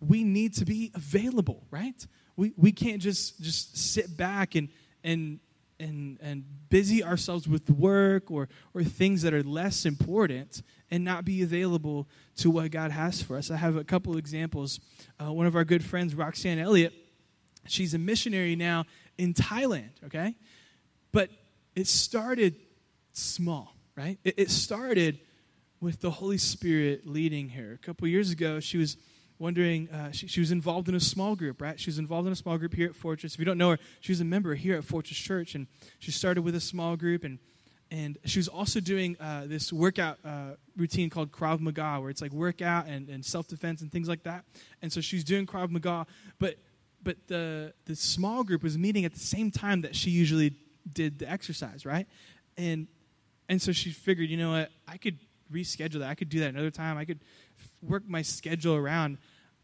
[0.00, 2.06] we need to be available, right?
[2.36, 4.68] We, we can't just, just sit back and,
[5.02, 5.40] and,
[5.80, 11.24] and, and busy ourselves with work or, or things that are less important and not
[11.24, 13.50] be available to what God has for us.
[13.50, 14.80] I have a couple of examples.
[15.18, 16.92] Uh, one of our good friends, Roxanne Elliott,
[17.66, 18.84] she's a missionary now
[19.18, 20.34] in Thailand, okay?
[21.12, 21.30] But
[21.74, 22.56] it started
[23.12, 24.18] small, right?
[24.24, 25.18] It, it started
[25.80, 27.72] with the Holy Spirit leading her.
[27.72, 28.96] A couple years ago, she was
[29.38, 31.78] wondering, uh, she, she, was involved in a small group, right?
[31.78, 33.34] She was involved in a small group here at Fortress.
[33.34, 35.66] If you don't know her, she was a member here at Fortress Church, and
[35.98, 37.38] she started with a small group, and
[37.90, 42.20] and she was also doing uh, this workout uh, routine called Krav Maga, where it's
[42.20, 44.44] like workout and, and self defense and things like that.
[44.82, 46.06] And so she's doing Krav Maga,
[46.38, 46.56] but
[47.02, 50.54] but the the small group was meeting at the same time that she usually
[50.92, 52.06] did the exercise, right?
[52.56, 52.88] And
[53.48, 55.18] and so she figured, you know what, I could
[55.52, 56.08] reschedule that.
[56.08, 56.98] I could do that another time.
[56.98, 57.20] I could
[57.82, 59.18] work my schedule around.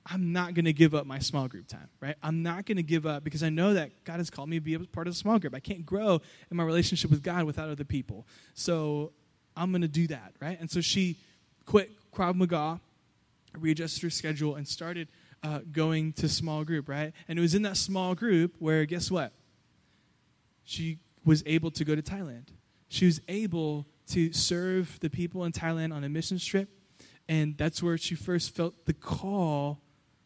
[0.04, 2.16] I'm not going to give up my small group time, right?
[2.22, 4.60] I'm not going to give up because I know that God has called me to
[4.60, 5.54] be a part of the small group.
[5.54, 6.20] I can't grow
[6.50, 8.26] in my relationship with God without other people.
[8.54, 9.12] So
[9.56, 10.58] I'm going to do that, right?
[10.58, 11.18] And so she
[11.66, 12.80] quit Krav Maga,
[13.56, 15.08] readjusted her schedule, and started
[15.42, 17.12] uh, going to small group, right?
[17.28, 19.32] And it was in that small group where, guess what?
[20.64, 22.48] She was able to go to Thailand.
[22.88, 26.68] She was able to serve the people in Thailand on a mission trip.
[27.28, 29.80] And that's where she first felt the call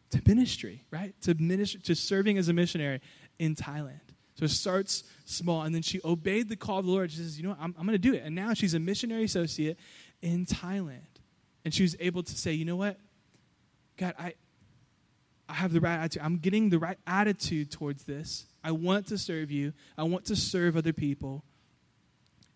[0.09, 1.13] to ministry, right?
[1.21, 3.01] To ministry, to serving as a missionary
[3.39, 3.99] in Thailand.
[4.35, 7.11] So it starts small, and then she obeyed the call of the Lord.
[7.11, 7.59] She says, "You know, what?
[7.59, 9.79] I'm, I'm going to do it." And now she's a missionary associate
[10.21, 11.21] in Thailand,
[11.65, 12.99] and she was able to say, "You know what,
[13.97, 14.35] God, I,
[15.49, 16.21] I have the right attitude.
[16.23, 18.45] I'm getting the right attitude towards this.
[18.63, 19.73] I want to serve you.
[19.97, 21.43] I want to serve other people."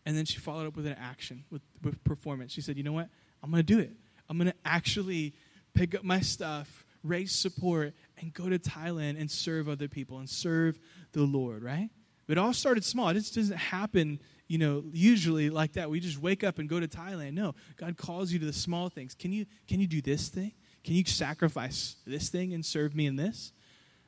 [0.06, 2.52] And then she followed up with an action, with, with performance.
[2.52, 3.10] She said, "You know what?
[3.44, 3.92] I'm going to do it.
[4.32, 5.36] I'm going to actually
[5.76, 10.30] pick up my stuff." raise support, and go to Thailand and serve other people and
[10.30, 10.80] serve
[11.14, 11.90] the Lord, right?
[12.28, 13.10] But it all started small.
[13.10, 15.90] It just doesn't happen, you know, usually like that.
[15.90, 17.34] We just wake up and go to Thailand.
[17.34, 19.16] No, God calls you to the small things.
[19.16, 20.54] Can you can you do this thing?
[20.84, 23.52] Can you sacrifice this thing and serve me in this?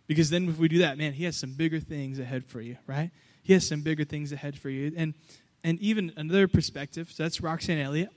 [0.07, 2.77] Because then if we do that, man, he has some bigger things ahead for you,
[2.87, 3.11] right?
[3.41, 4.93] He has some bigger things ahead for you.
[4.95, 5.15] And
[5.63, 8.09] and even another perspective, so that's Roxanne Elliott.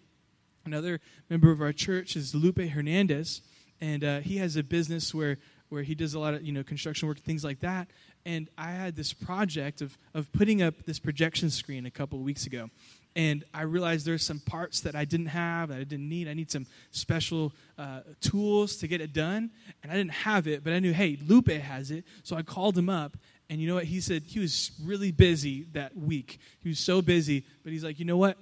[0.67, 1.01] Another
[1.31, 3.41] member of our church is Lupe Hernandez
[3.81, 6.63] and uh, he has a business where where he does a lot of you know
[6.63, 7.89] construction work things like that.
[8.25, 12.25] And i had this project of of putting up this projection screen a couple of
[12.25, 12.71] weeks ago.
[13.15, 16.29] And i realized there's some parts that i didn't have that i didn't need.
[16.29, 19.51] I need some special uh, tools to get it done.
[19.83, 22.05] And i didn't have it but i knew hey lupe has it.
[22.23, 23.17] So i called him up
[23.49, 23.85] and you know what?
[23.85, 26.41] He said he was really busy that week.
[26.61, 28.37] He was so busy but he's like you know what?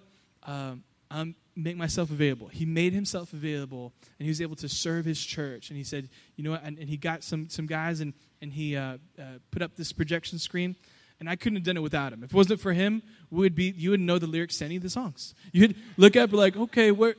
[0.46, 2.48] Um, I'm, make myself available.
[2.48, 5.70] He made himself available, and he was able to serve his church.
[5.70, 6.62] And he said, you know what?
[6.64, 9.92] And, and he got some some guys, and and he uh, uh, put up this
[9.92, 10.76] projection screen.
[11.20, 12.24] And I couldn't have done it without him.
[12.24, 14.82] If it wasn't for him, would be you wouldn't know the lyrics to any of
[14.82, 15.34] the songs.
[15.52, 17.14] You'd look up like, okay, where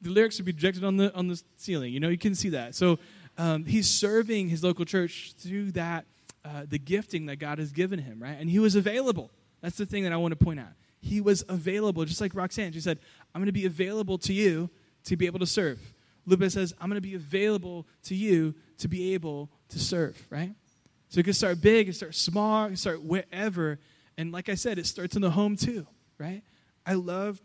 [0.00, 1.92] the lyrics would be projected on the on the ceiling.
[1.92, 2.74] You know, you can see that.
[2.74, 2.98] So
[3.36, 6.06] um, he's serving his local church through that
[6.44, 8.36] uh, the gifting that God has given him, right?
[8.38, 9.30] And he was available.
[9.60, 12.72] That's the thing that I want to point out he was available, just like Roxanne.
[12.72, 12.98] She said,
[13.34, 14.70] I'm going to be available to you
[15.04, 15.78] to be able to serve.
[16.26, 20.54] bit says, I'm going to be available to you to be able to serve, right?
[21.08, 23.78] So it can start big, it can start small, it can start wherever.
[24.18, 25.86] And like I said, it starts in the home too,
[26.18, 26.42] right?
[26.84, 27.40] I love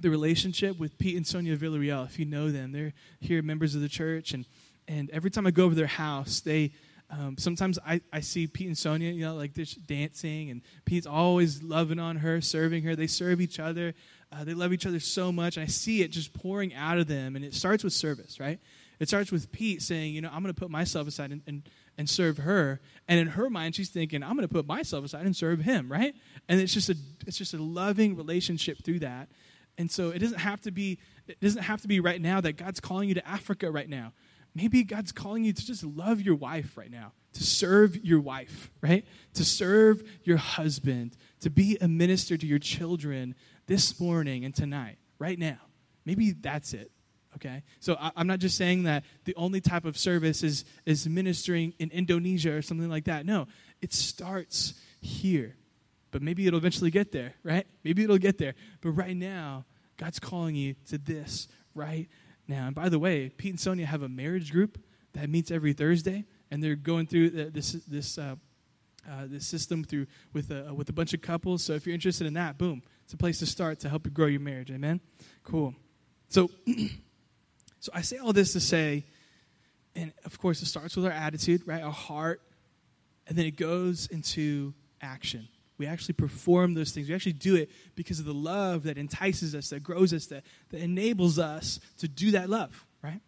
[0.00, 2.06] the relationship with Pete and Sonia Villarreal.
[2.06, 4.32] If you know them, they're here members of the church.
[4.32, 4.46] And,
[4.88, 6.72] and every time I go over their house, they
[7.12, 11.06] um, sometimes I, I see Pete and Sonia, you know, like they're dancing, and Pete's
[11.06, 12.96] always loving on her, serving her.
[12.96, 13.94] They serve each other.
[14.32, 15.58] Uh, they love each other so much.
[15.58, 17.36] And I see it just pouring out of them.
[17.36, 18.58] And it starts with service, right?
[18.98, 21.68] It starts with Pete saying, you know, I'm going to put myself aside and, and,
[21.98, 22.80] and serve her.
[23.06, 25.92] And in her mind, she's thinking, I'm going to put myself aside and serve him,
[25.92, 26.14] right?
[26.48, 26.96] And it's just a
[27.26, 29.28] it's just a loving relationship through that.
[29.76, 32.56] And so it doesn't have to be it doesn't have to be right now that
[32.56, 34.12] God's calling you to Africa right now.
[34.54, 38.70] Maybe God's calling you to just love your wife right now, to serve your wife,
[38.82, 39.06] right?
[39.34, 43.34] To serve your husband, to be a minister to your children
[43.66, 45.58] this morning and tonight, right now.
[46.04, 46.90] Maybe that's it.
[47.36, 47.62] Okay?
[47.80, 51.72] So I, am not just saying that the only type of service is, is ministering
[51.78, 53.24] in Indonesia or something like that.
[53.24, 53.46] No,
[53.80, 55.56] it starts here.
[56.10, 57.66] But maybe it'll eventually get there, right?
[57.84, 58.54] Maybe it'll get there.
[58.82, 59.64] But right now,
[59.96, 62.08] God's calling you to this right
[62.48, 62.66] now.
[62.66, 64.78] And by the way, Pete and Sonia have a marriage group
[65.12, 68.36] that meets every Thursday, and they're going through this this uh,
[69.10, 71.62] uh, this system through with a, with a bunch of couples.
[71.62, 74.12] So if you're interested in that, boom, it's a place to start to help you
[74.12, 74.70] grow your marriage.
[74.70, 75.00] Amen.
[75.42, 75.74] Cool.
[76.28, 76.50] So,
[77.80, 79.06] so I say all this to say,
[79.94, 81.82] and of course, it starts with our attitude, right?
[81.82, 82.42] Our heart,
[83.26, 85.48] and then it goes into action.
[85.82, 87.08] We actually perform those things.
[87.08, 90.44] We actually do it because of the love that entices us, that grows us, that,
[90.70, 93.20] that enables us to do that love, right?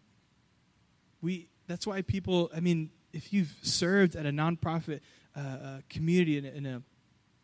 [1.21, 5.01] We, that's why people, I mean, if you've served at a nonprofit
[5.35, 6.81] uh, uh, community in a, in a,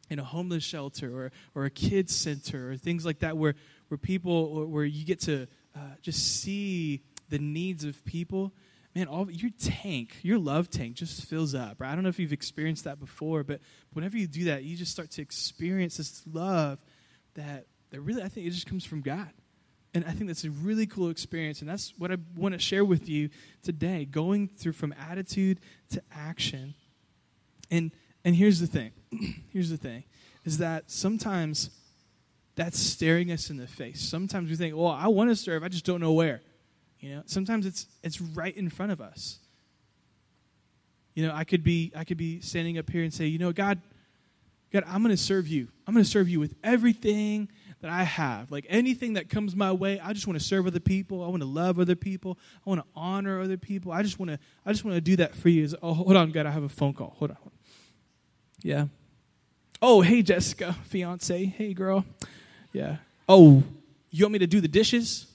[0.09, 3.55] in a homeless shelter or, or a kids center or things like that where,
[3.89, 5.45] where people, where you get to
[5.75, 8.53] uh, just see the needs of people,
[8.95, 11.79] man, all your tank, your love tank just fills up.
[11.79, 11.91] Right?
[11.91, 13.61] I don't know if you've experienced that before, but
[13.93, 16.79] whenever you do that, you just start to experience this love
[17.35, 19.29] that that really I think it just comes from God.
[19.93, 21.59] And I think that's a really cool experience.
[21.59, 23.29] And that's what I want to share with you
[23.61, 25.59] today, going through from attitude
[25.91, 26.75] to action.
[27.69, 27.91] And
[28.23, 28.91] and here's the thing.
[29.51, 30.03] here's the thing.
[30.45, 31.69] Is that sometimes
[32.55, 34.01] that's staring us in the face.
[34.01, 36.41] Sometimes we think, well, I want to serve, I just don't know where.
[37.01, 39.39] You know, sometimes it's it's right in front of us.
[41.15, 43.51] You know, I could be I could be standing up here and say, you know,
[43.51, 43.81] God,
[44.71, 45.67] God, I'm going to serve you.
[45.85, 47.49] I'm going to serve you with everything
[47.81, 48.51] that I have.
[48.51, 51.23] Like anything that comes my way, I just want to serve other people.
[51.23, 52.37] I want to love other people.
[52.65, 53.91] I want to honor other people.
[53.91, 55.67] I just want to I just want to do that for you.
[55.81, 57.15] Oh, hold on, God, I have a phone call.
[57.17, 57.37] Hold on.
[58.61, 58.85] Yeah.
[59.81, 61.45] Oh, hey Jessica, fiance.
[61.45, 62.05] Hey girl.
[62.71, 62.97] Yeah.
[63.27, 63.63] Oh,
[64.11, 65.25] you want me to do the dishes?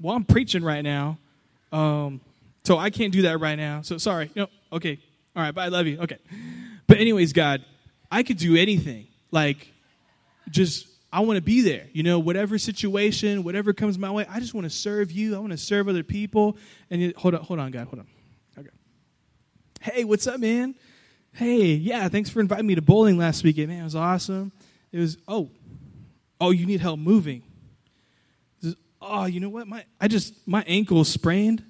[0.00, 1.18] Well, I'm preaching right now,
[1.72, 2.20] um,
[2.64, 3.82] so I can't do that right now.
[3.82, 4.30] So sorry.
[4.34, 4.98] No, okay.
[5.34, 6.00] All right, but I love you.
[6.00, 6.18] Okay.
[6.86, 7.64] But anyways, God,
[8.10, 9.06] I could do anything.
[9.30, 9.72] Like,
[10.50, 11.86] just I want to be there.
[11.92, 15.34] You know, whatever situation, whatever comes my way, I just want to serve you.
[15.36, 16.56] I want to serve other people.
[16.90, 18.06] And you, hold on, hold on, God, hold on.
[18.58, 18.70] Okay.
[19.80, 20.74] Hey, what's up, man?
[21.32, 23.80] Hey, yeah, thanks for inviting me to bowling last weekend, man.
[23.80, 24.52] It was awesome.
[24.92, 25.50] It was oh,
[26.40, 27.42] oh, you need help moving
[29.08, 29.66] oh, you know what?
[29.66, 31.62] My I just my ankle sprained.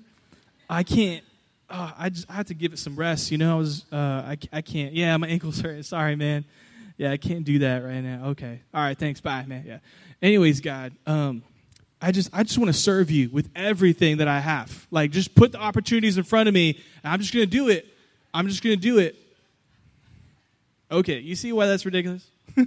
[0.68, 1.24] I can't.
[1.68, 3.30] Oh, I just I have to give it some rest.
[3.30, 4.94] You know, I was uh, I I can't.
[4.94, 5.84] Yeah, my ankle's hurt.
[5.84, 6.44] Sorry, man.
[6.96, 8.28] Yeah, I can't do that right now.
[8.28, 8.60] Okay.
[8.72, 8.98] All right.
[8.98, 9.20] Thanks.
[9.20, 9.64] Bye, man.
[9.66, 9.78] Yeah.
[10.22, 11.42] Anyways, God, um,
[12.00, 14.86] I just I just want to serve you with everything that I have.
[14.90, 17.86] Like, just put the opportunities in front of me, and I'm just gonna do it.
[18.32, 19.14] I'm just gonna do it.
[20.90, 21.18] Okay.
[21.18, 22.26] You see why that's ridiculous?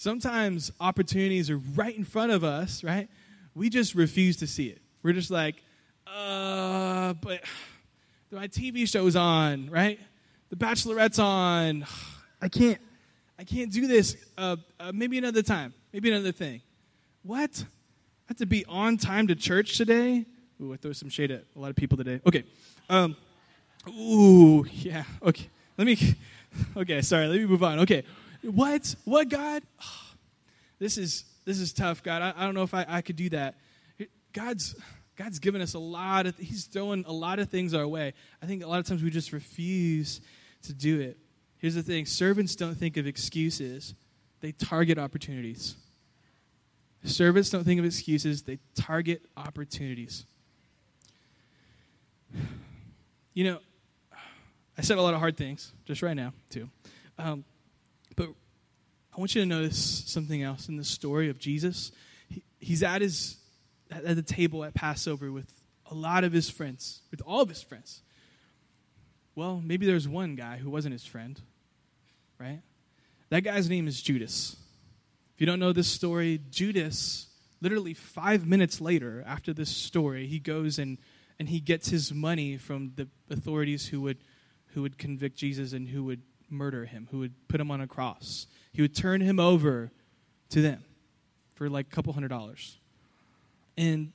[0.00, 3.08] Sometimes opportunities are right in front of us, right?
[3.56, 4.80] We just refuse to see it.
[5.02, 5.56] We're just like,
[6.06, 7.40] uh, but
[8.30, 9.98] my TV show's on, right?
[10.50, 11.84] The Bachelorette's on.
[12.40, 12.78] I can't,
[13.40, 14.16] I can't do this.
[14.38, 15.74] Uh, uh, maybe another time.
[15.92, 16.62] Maybe another thing.
[17.24, 17.64] What?
[17.64, 20.26] I have to be on time to church today.
[20.62, 22.20] Ooh, I throw some shade at a lot of people today.
[22.24, 22.44] Okay.
[22.88, 23.16] Um,
[23.88, 25.02] ooh, yeah.
[25.24, 25.48] Okay.
[25.76, 25.98] Let me.
[26.74, 27.28] Okay, sorry.
[27.28, 27.80] Let me move on.
[27.80, 28.04] Okay.
[28.42, 28.94] What?
[29.04, 29.62] What, God?
[30.78, 32.22] this is this is tough, God.
[32.22, 33.56] I, I don't know if I, I could do that.
[34.32, 34.76] God's
[35.16, 38.14] God's given us a lot of He's throwing a lot of things our way.
[38.42, 40.20] I think a lot of times we just refuse
[40.62, 41.18] to do it.
[41.58, 43.94] Here's the thing servants don't think of excuses,
[44.40, 45.74] they target opportunities.
[47.04, 50.26] Servants don't think of excuses, they target opportunities.
[53.34, 53.58] You know,
[54.76, 56.68] I said a lot of hard things just right now, too.
[57.16, 57.44] Um,
[59.14, 61.92] I want you to notice something else in the story of Jesus.
[62.28, 63.36] He, he's at his
[63.90, 65.52] at the table at Passover with
[65.90, 68.02] a lot of his friends, with all of his friends.
[69.34, 71.40] Well, maybe there's one guy who wasn't his friend,
[72.38, 72.60] right?
[73.30, 74.56] That guy's name is Judas.
[75.34, 77.28] If you don't know this story, Judas,
[77.60, 80.98] literally five minutes later, after this story, he goes and,
[81.38, 84.18] and he gets his money from the authorities who would,
[84.74, 87.86] who would convict Jesus and who would murder him, who would put him on a
[87.86, 88.46] cross.
[88.78, 89.90] He would turn him over
[90.50, 90.84] to them
[91.56, 92.78] for like a couple hundred dollars.
[93.76, 94.12] And,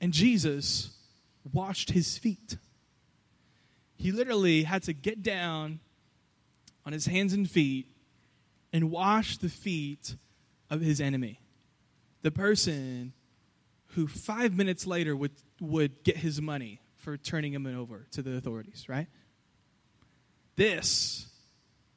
[0.00, 0.96] and Jesus
[1.52, 2.56] washed his feet.
[3.98, 5.80] He literally had to get down
[6.86, 7.86] on his hands and feet
[8.72, 10.16] and wash the feet
[10.70, 11.38] of his enemy.
[12.22, 13.12] The person
[13.88, 18.38] who five minutes later would, would get his money for turning him over to the
[18.38, 19.08] authorities, right?
[20.56, 21.26] This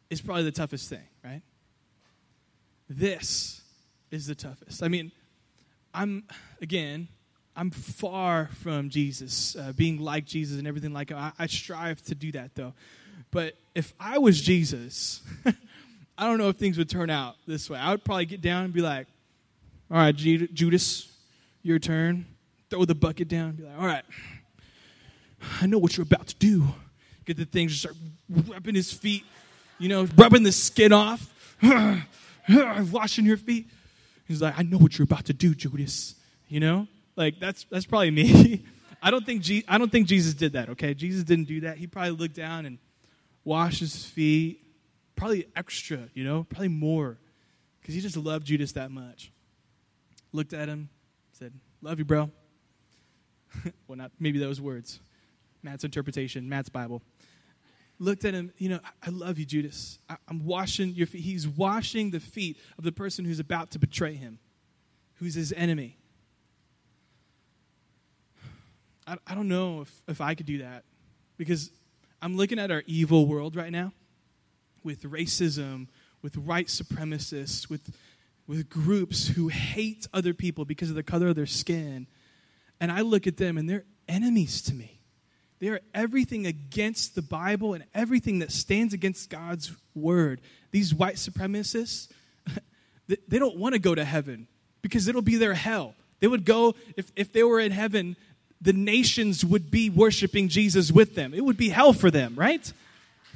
[0.09, 1.41] is probably the toughest thing, right?
[2.89, 3.61] This
[4.11, 4.83] is the toughest.
[4.83, 5.11] I mean,
[5.93, 6.23] I'm,
[6.61, 7.07] again,
[7.55, 11.17] I'm far from Jesus, uh, being like Jesus and everything like him.
[11.17, 12.73] I, I strive to do that, though.
[13.31, 15.21] But if I was Jesus,
[16.17, 17.79] I don't know if things would turn out this way.
[17.79, 19.07] I would probably get down and be like,
[19.89, 21.11] all right, Judas,
[21.61, 22.25] your turn.
[22.69, 23.51] Throw the bucket down.
[23.53, 24.03] Be like, all right,
[25.61, 26.67] I know what you're about to do.
[27.25, 27.95] Get the thing, just start
[28.29, 29.25] rubbing his feet,
[29.79, 31.33] you know, rubbing the skin off,
[32.91, 33.67] washing your feet.
[34.27, 36.15] He's like, I know what you're about to do, Judas.
[36.47, 38.63] You know, like that's that's probably me.
[39.01, 40.69] I don't think Je- I don't think Jesus did that.
[40.69, 41.77] Okay, Jesus didn't do that.
[41.77, 42.77] He probably looked down and
[43.43, 44.61] washed his feet,
[45.15, 47.17] probably extra, you know, probably more,
[47.81, 49.31] because he just loved Judas that much.
[50.31, 50.89] Looked at him,
[51.33, 52.31] said, "Love you, bro."
[53.87, 54.99] well, not maybe those words.
[55.63, 57.01] Matt's interpretation, Matt's Bible.
[57.97, 59.99] Looked at him, you know, I love you, Judas.
[60.09, 61.21] I, am washing your feet.
[61.21, 64.39] He's washing the feet of the person who's about to betray him,
[65.15, 65.97] who's his enemy.
[69.07, 70.83] I, I don't know if, if I could do that
[71.37, 71.71] because
[72.21, 73.93] I'm looking at our evil world right now
[74.83, 75.87] with racism,
[76.21, 77.95] with white supremacists, with,
[78.47, 82.07] with groups who hate other people because of the color of their skin.
[82.79, 84.94] And I look at them and they're enemies to me.
[85.59, 90.41] They are everything against the Bible and everything that stands against God's word.
[90.71, 92.09] These white supremacists,
[93.07, 94.47] they don't want to go to heaven
[94.81, 95.95] because it'll be their hell.
[96.19, 98.15] They would go, if, if they were in heaven,
[98.61, 101.33] the nations would be worshiping Jesus with them.
[101.33, 102.71] It would be hell for them, right?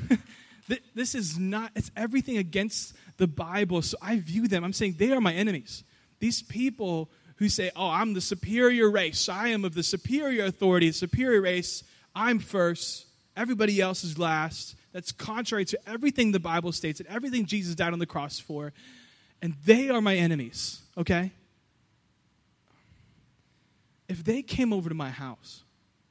[0.95, 3.81] this is not, it's everything against the Bible.
[3.81, 5.83] So I view them, I'm saying they are my enemies.
[6.19, 10.89] These people who say, oh, I'm the superior race, I am of the superior authority,
[10.89, 11.83] the superior race,
[12.15, 13.05] I'm first,
[13.35, 14.75] everybody else is last.
[14.91, 18.73] That's contrary to everything the Bible states and everything Jesus died on the cross for.
[19.41, 21.31] And they are my enemies, okay?
[24.09, 25.63] if they came over to my house,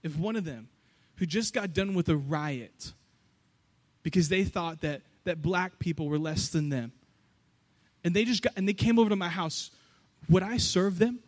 [0.02, 0.68] if one of them
[1.16, 2.92] who just got done with a riot
[4.04, 6.92] because they thought that, that black people were less than them,
[8.04, 9.72] and they just got and they came over to my house,
[10.30, 11.18] would I serve them?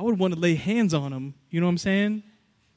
[0.00, 1.34] I would want to lay hands on them.
[1.50, 2.22] You know what I'm saying?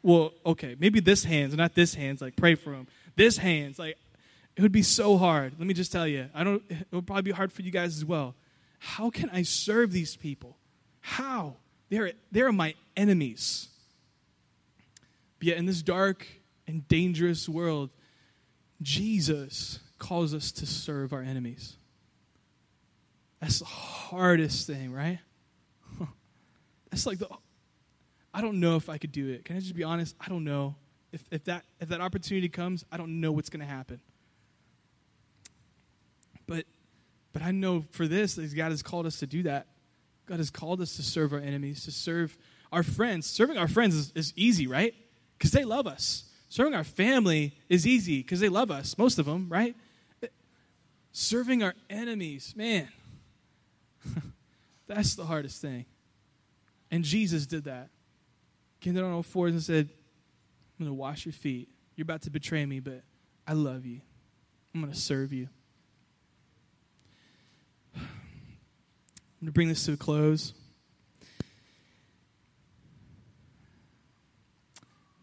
[0.01, 2.21] Well, okay, maybe this hands, not this hands.
[2.21, 2.86] Like pray for them.
[3.15, 3.97] This hands, like
[4.57, 5.53] it would be so hard.
[5.57, 6.61] Let me just tell you, I don't.
[6.69, 8.36] It would probably be hard for you guys as well.
[8.78, 10.57] How can I serve these people?
[10.99, 11.55] How?
[11.88, 13.69] They're, they're my enemies.
[15.39, 16.28] But yet, in this dark
[16.67, 17.89] and dangerous world,
[18.82, 21.78] Jesus calls us to serve our enemies.
[23.39, 25.19] That's the hardest thing, right?
[26.94, 27.28] That's like the.
[28.36, 29.46] I don't know if I could do it.
[29.46, 30.16] Can I just be honest?
[30.22, 30.76] I don't know.
[31.12, 34.00] If, if, that, if that opportunity comes, I don't know what's going to happen.
[36.46, 36.66] But
[37.32, 39.66] but I know for this, God has called us to do that.
[40.28, 42.38] God has called us to serve our enemies, to serve
[42.72, 43.26] our friends.
[43.26, 44.94] Serving our friends is, is easy, right?
[45.39, 46.26] Because they love us.
[46.48, 49.76] Serving our family is easy because they love us, most of them, right?
[51.12, 52.88] Serving our enemies, man,
[54.88, 55.86] that's the hardest thing.
[56.94, 57.89] And Jesus did that.
[58.80, 61.70] Came down on all fours and said, I'm going to wash your feet.
[61.96, 63.02] You're about to betray me, but
[63.48, 64.02] I love you.
[64.76, 65.50] I'm going to serve you.
[67.96, 68.04] I'm
[69.41, 70.54] going to bring this to a close.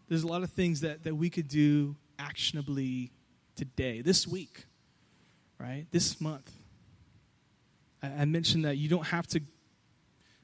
[0.09, 3.13] There's a lot of things that, that we could do actionably
[3.55, 4.65] today, this week,
[5.57, 5.85] right?
[5.91, 6.51] This month.
[8.03, 9.41] I, I mentioned that you don't have to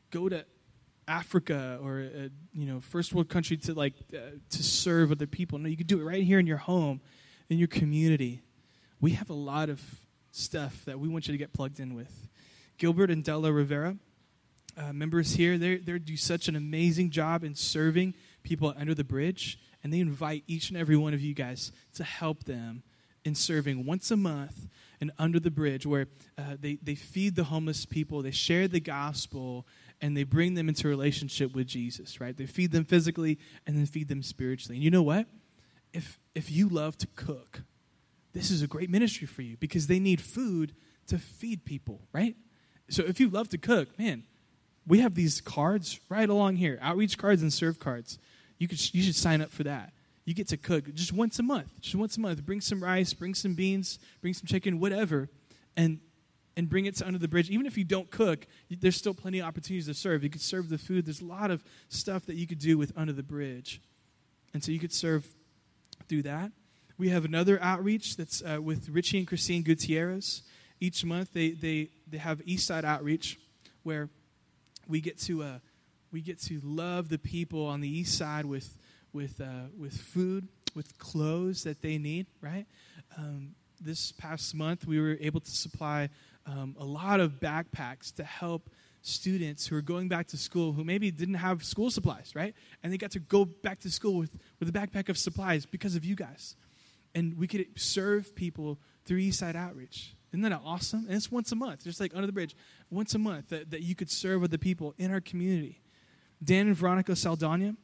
[0.09, 0.45] go to
[1.07, 4.17] Africa or a, you know first world country to like uh,
[4.49, 5.57] to serve other people.
[5.57, 7.01] No, you can do it right here in your home,
[7.49, 8.41] in your community.
[8.99, 9.81] We have a lot of
[10.31, 12.27] stuff that we want you to get plugged in with.
[12.77, 13.97] Gilbert and Della Rivera,
[14.77, 19.03] uh, members here, they they do such an amazing job in serving people under the
[19.03, 22.83] bridge, and they invite each and every one of you guys to help them
[23.23, 24.67] in serving once a month
[24.99, 28.79] and under the bridge, where uh, they they feed the homeless people, they share the
[28.79, 29.65] gospel,
[30.01, 32.19] and they bring them into relationship with Jesus.
[32.21, 32.35] Right?
[32.35, 34.75] They feed them physically and then feed them spiritually.
[34.75, 35.27] And you know what?
[35.93, 37.61] If if you love to cook,
[38.33, 40.73] this is a great ministry for you because they need food
[41.07, 42.01] to feed people.
[42.13, 42.35] Right?
[42.89, 44.23] So if you love to cook, man,
[44.87, 48.17] we have these cards right along here outreach cards and serve cards.
[48.57, 49.93] You, could, you should sign up for that.
[50.25, 51.69] You get to cook just once a month.
[51.79, 52.45] Just once a month.
[52.45, 55.29] Bring some rice, bring some beans, bring some chicken, whatever,
[55.75, 55.99] and,
[56.57, 57.49] and bring it to under the bridge.
[57.49, 60.23] Even if you don't cook, there's still plenty of opportunities to serve.
[60.23, 61.05] You could serve the food.
[61.05, 63.79] There's a lot of stuff that you could do with under the bridge.
[64.53, 65.25] And so you could serve
[66.09, 66.51] through that.
[66.97, 70.41] We have another outreach that's uh, with Richie and Christine Gutierrez.
[70.79, 73.39] Each month they, they, they have East Side Outreach
[73.83, 74.09] where
[74.87, 75.59] we get to uh,
[76.11, 78.77] we get to love the people on the east side with
[79.13, 82.25] with uh, with food, with clothes that they need.
[82.41, 82.65] Right.
[83.17, 86.09] Um, this past month, we were able to supply
[86.47, 88.69] um, a lot of backpacks to help
[89.01, 92.55] students who are going back to school who maybe didn't have school supplies, right?
[92.81, 95.95] And they got to go back to school with, with a backpack of supplies because
[95.95, 96.55] of you guys.
[97.13, 100.15] And we could serve people through Eastside Outreach.
[100.31, 101.05] Isn't that awesome?
[101.07, 102.55] And it's once a month, just like under the bridge,
[102.89, 105.81] once a month that, that you could serve other people in our community.
[106.43, 107.75] Dan and Veronica Saldana,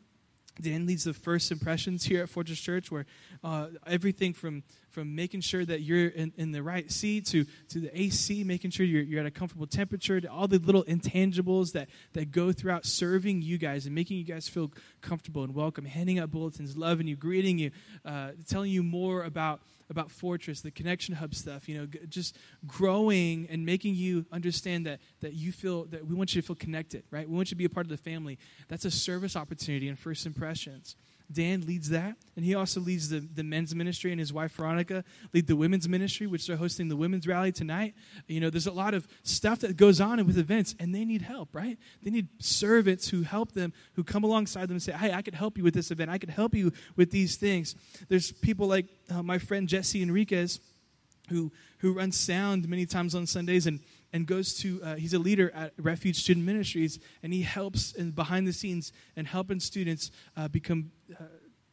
[0.61, 3.05] Dan leads the first impressions here at Fortress Church, where
[3.43, 7.79] uh, everything from, from making sure that you're in, in, the right seat to, to
[7.79, 11.71] the AC, making sure you're, you're at a comfortable temperature, to all the little intangibles
[11.71, 15.85] that, that go throughout serving you guys and making you guys feel comfortable and welcome,
[15.85, 17.71] handing out bulletins, loving you, greeting you,
[18.05, 23.47] uh, telling you more about about Fortress, the Connection Hub stuff, you know, just growing
[23.49, 27.03] and making you understand that, that you feel, that we want you to feel connected,
[27.11, 27.27] right?
[27.27, 28.37] We want you to be a part of the family.
[28.67, 30.95] That's a service opportunity and first impressions.
[31.31, 35.03] Dan leads that, and he also leads the, the men's ministry, and his wife Veronica
[35.33, 37.95] lead the women's ministry, which they're hosting the women's rally tonight.
[38.27, 41.21] You know, there's a lot of stuff that goes on with events, and they need
[41.21, 41.77] help, right?
[42.03, 45.35] They need servants who help them, who come alongside them and say, "Hey, I could
[45.35, 46.11] help you with this event.
[46.11, 47.75] I could help you with these things."
[48.09, 50.59] There's people like uh, my friend Jesse Enriquez,
[51.29, 53.79] who who runs sound many times on Sundays, and
[54.13, 58.11] and goes to uh, he's a leader at refuge student ministries and he helps in
[58.11, 61.23] behind the scenes and helping students uh, become uh,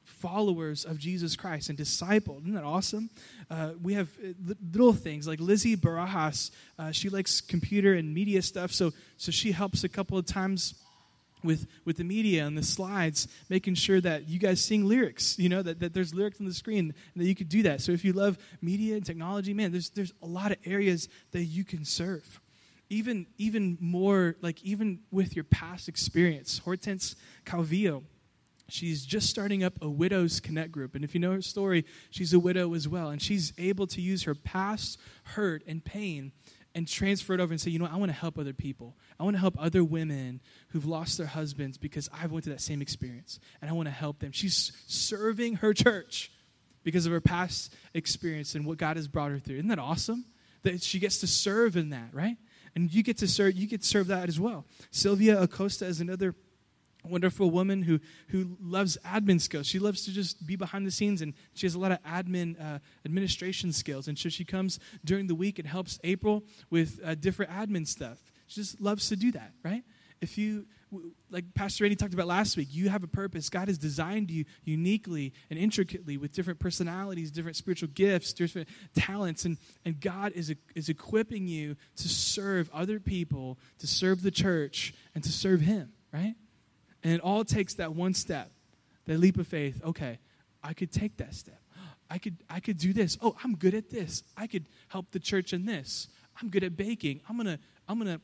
[0.02, 3.08] followers of jesus christ and discipled isn't that awesome?
[3.50, 8.42] Uh, we have uh, little things like lizzie barajas uh, she likes computer and media
[8.42, 10.74] stuff so so she helps a couple of times
[11.42, 15.48] with with the media and the slides making sure that you guys sing lyrics you
[15.48, 17.80] know that, that there's lyrics on the screen and that you could do that.
[17.80, 21.44] So if you love media and technology man there's there's a lot of areas that
[21.44, 22.40] you can serve.
[22.88, 28.02] Even even more like even with your past experience hortense calvillo
[28.68, 30.94] she's just starting up a widows connect group.
[30.94, 33.08] And if you know her story she's a widow as well.
[33.10, 36.32] And she's able to use her past hurt and pain
[36.74, 37.92] and transfer it over and say, you know, what?
[37.92, 38.96] I want to help other people.
[39.18, 42.60] I want to help other women who've lost their husbands because I've went through that
[42.60, 44.32] same experience, and I want to help them.
[44.32, 46.30] She's serving her church
[46.82, 49.56] because of her past experience and what God has brought her through.
[49.56, 50.24] Isn't that awesome?
[50.62, 52.36] That she gets to serve in that, right?
[52.74, 53.54] And you get to serve.
[53.54, 54.64] You get to serve that as well.
[54.90, 56.34] Sylvia Acosta is another
[57.08, 59.66] wonderful woman who, who loves admin skills.
[59.66, 62.60] She loves to just be behind the scenes, and she has a lot of admin
[62.60, 64.08] uh, administration skills.
[64.08, 68.18] And so she comes during the week and helps April with uh, different admin stuff.
[68.46, 69.84] She just loves to do that, right?
[70.20, 70.66] If you,
[71.30, 73.48] like Pastor Randy talked about last week, you have a purpose.
[73.48, 79.46] God has designed you uniquely and intricately with different personalities, different spiritual gifts, different talents,
[79.46, 84.92] and, and God is, is equipping you to serve other people, to serve the church,
[85.14, 86.34] and to serve Him, right?
[87.02, 88.50] And it all takes that one step,
[89.06, 89.80] that leap of faith.
[89.84, 90.18] Okay,
[90.62, 91.60] I could take that step.
[92.10, 93.16] I could, I could do this.
[93.22, 94.24] Oh, I'm good at this.
[94.36, 96.08] I could help the church in this.
[96.42, 97.20] I'm good at baking.
[97.28, 98.20] I'm gonna, I'm gonna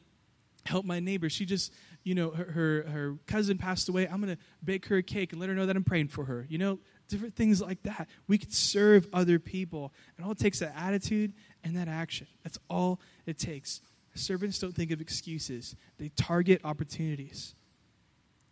[0.64, 1.30] help my neighbor.
[1.30, 1.72] She just,
[2.02, 4.08] you know, her, her, her cousin passed away.
[4.08, 6.46] I'm gonna bake her a cake and let her know that I'm praying for her.
[6.48, 8.08] You know, different things like that.
[8.26, 9.92] We could serve other people.
[10.16, 12.26] And all it takes that attitude and that action.
[12.42, 13.80] That's all it takes.
[14.14, 15.76] Servants don't think of excuses.
[15.98, 17.54] They target opportunities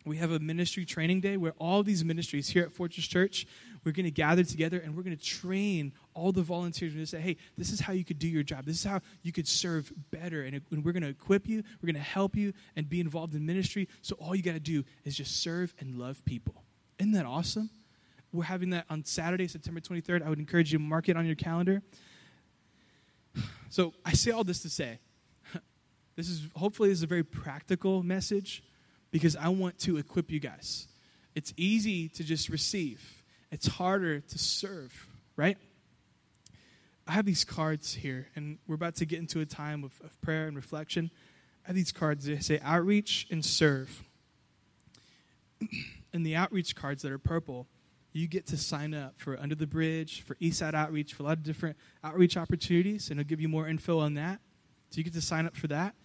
[0.05, 3.47] we have a ministry training day where all these ministries here at Fortress Church,
[3.83, 6.91] we're going to gather together and we're going to train all the volunteers.
[6.91, 8.65] We're going to say, hey, this is how you could do your job.
[8.65, 10.43] This is how you could serve better.
[10.43, 13.45] And, we're going to equip you, we're going to help you and be involved in
[13.45, 13.87] ministry.
[14.03, 16.63] So all you got to do is just serve and love people.
[16.99, 17.71] Isn't that awesome?
[18.31, 20.23] We're having that on Saturday, September 23rd.
[20.23, 21.81] I would encourage you to mark it on your calendar.
[23.67, 24.99] So I say all this to say,
[26.15, 28.63] this is hopefully this is a very practical message
[29.15, 30.89] because I want to equip you guys.
[31.35, 33.23] It's easy to just receive.
[33.49, 35.07] It's harder to serve,
[35.37, 35.57] right?
[37.07, 40.19] I have these cards here, and we're about to get into a time of, of
[40.19, 41.11] prayer and reflection.
[41.63, 44.03] I have these cards that say outreach and serve.
[46.13, 47.67] and the outreach cards that are purple,
[48.11, 51.37] you get to sign up for Under the Bridge, for Eastside Outreach, for a lot
[51.37, 54.41] of different outreach opportunities, and it'll give you more info on that.
[54.89, 55.95] So you get to sign up for that.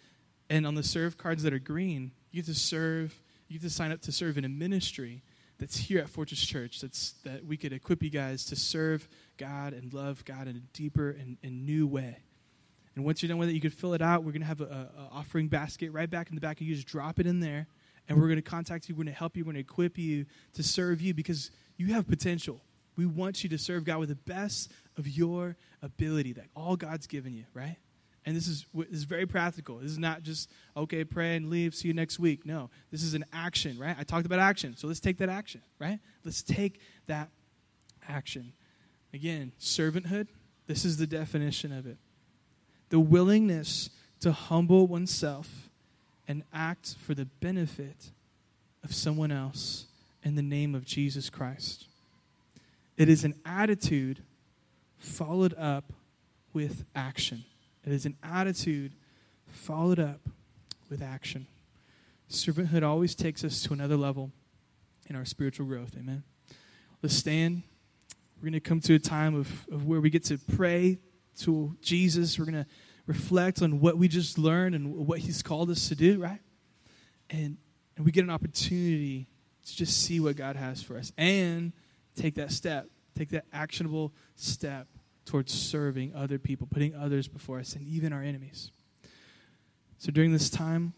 [0.48, 3.74] And on the serve cards that are green, you get to serve, you get to
[3.74, 5.22] sign up to serve in a ministry
[5.58, 9.72] that's here at Fortress Church that's that we could equip you guys to serve God
[9.72, 12.16] and love God in a deeper and, and new way.
[12.96, 14.24] And once you're done with it, you can fill it out.
[14.24, 16.60] We're to have an offering basket right back in the back.
[16.60, 17.66] Of you just drop it in there,
[18.08, 18.94] and we're to contact you.
[18.94, 19.44] We're to help you.
[19.44, 22.60] We're to equip you to serve you because you have potential.
[22.96, 27.06] We want you to serve God with the best of your ability that all God's
[27.06, 27.76] given you, right?
[28.26, 29.78] And this is, this is very practical.
[29.78, 32.44] This is not just, okay, pray and leave, see you next week.
[32.44, 33.96] No, this is an action, right?
[33.98, 35.98] I talked about action, so let's take that action, right?
[36.24, 37.30] Let's take that
[38.08, 38.52] action.
[39.14, 40.28] Again, servanthood,
[40.66, 41.96] this is the definition of it
[42.90, 45.70] the willingness to humble oneself
[46.28, 48.10] and act for the benefit
[48.84, 49.86] of someone else
[50.22, 51.86] in the name of Jesus Christ.
[52.96, 54.22] It is an attitude
[54.98, 55.92] followed up
[56.52, 57.44] with action.
[57.84, 58.92] It is an attitude
[59.46, 60.20] followed up
[60.88, 61.46] with action.
[62.30, 64.30] Servanthood always takes us to another level
[65.08, 65.94] in our spiritual growth.
[65.98, 66.22] Amen.
[67.02, 67.62] Let's stand.
[68.36, 70.98] We're going to come to a time of, of where we get to pray
[71.40, 72.38] to Jesus.
[72.38, 72.66] We're going to
[73.06, 76.40] reflect on what we just learned and what He's called us to do, right?
[77.28, 77.56] And,
[77.96, 79.26] and we get an opportunity
[79.66, 81.72] to just see what God has for us and
[82.16, 84.86] take that step, take that actionable step
[85.30, 88.72] towards serving other people, putting others before us, and even our enemies.
[89.98, 90.92] So during this time,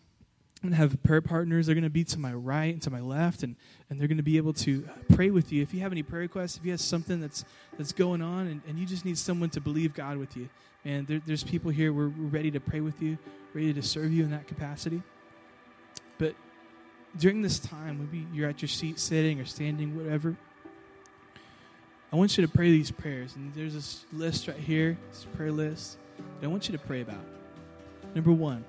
[0.63, 1.67] I'm going to have prayer partners.
[1.67, 3.57] They're going to be to my right and to my left, and,
[3.91, 5.61] and they're going to be able to pray with you.
[5.61, 7.45] If you have any prayer requests, if you have something that's,
[7.77, 10.49] that's going on and, and you just need someone to believe God with you,
[10.87, 13.19] and there, there's people here, we're, we're ready to pray with you,
[13.53, 15.03] ready to serve you in that capacity.
[16.17, 16.35] But
[17.19, 20.37] during this time, maybe you're at your seat sitting or standing, whatever.
[22.13, 23.35] I want you to pray these prayers.
[23.37, 25.97] And there's this list right here, this prayer list
[26.41, 27.25] that I want you to pray about.
[28.15, 28.65] Number one,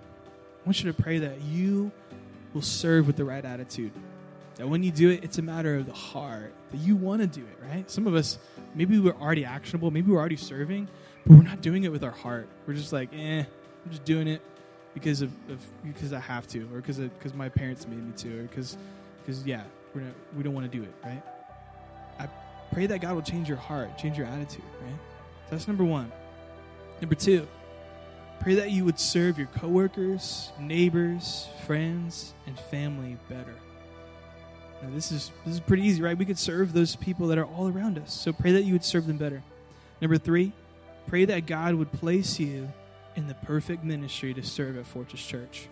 [0.63, 1.91] I want you to pray that you
[2.53, 3.91] will serve with the right attitude.
[4.55, 7.27] That when you do it, it's a matter of the heart, that you want to
[7.27, 7.89] do it, right?
[7.91, 8.37] Some of us,
[8.75, 10.87] maybe we're already actionable, maybe we're already serving,
[11.25, 12.47] but we're not doing it with our heart.
[12.65, 14.41] We're just like, eh, I'm just doing it
[14.93, 18.39] because of, of because I have to, or because because my parents made me to,
[18.39, 18.77] or because
[19.21, 19.63] because yeah,
[19.95, 21.23] we're not, we don't want to do it, right?
[22.73, 24.95] Pray that God will change your heart, change your attitude, right?
[25.45, 26.11] So that's number one.
[27.01, 27.47] Number two,
[28.39, 33.55] pray that you would serve your coworkers, neighbors, friends, and family better.
[34.81, 36.17] Now, this is this is pretty easy, right?
[36.17, 38.13] We could serve those people that are all around us.
[38.13, 39.43] So pray that you would serve them better.
[40.01, 40.51] Number three,
[41.07, 42.71] pray that God would place you
[43.15, 45.67] in the perfect ministry to serve at Fortress Church.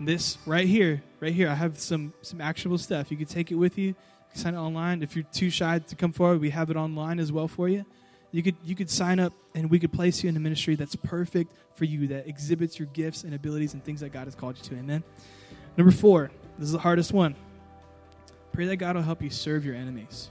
[0.00, 3.10] This right here, right here, I have some some actionable stuff.
[3.10, 3.94] You can take it with you.
[4.34, 5.02] Sign it online.
[5.02, 7.84] If you're too shy to come forward, we have it online as well for you.
[8.32, 10.96] You could you could sign up and we could place you in a ministry that's
[10.96, 14.56] perfect for you, that exhibits your gifts and abilities and things that God has called
[14.56, 14.74] you to.
[14.76, 15.04] Amen.
[15.76, 17.36] Number four, this is the hardest one.
[18.52, 20.30] Pray that God will help you serve your enemies.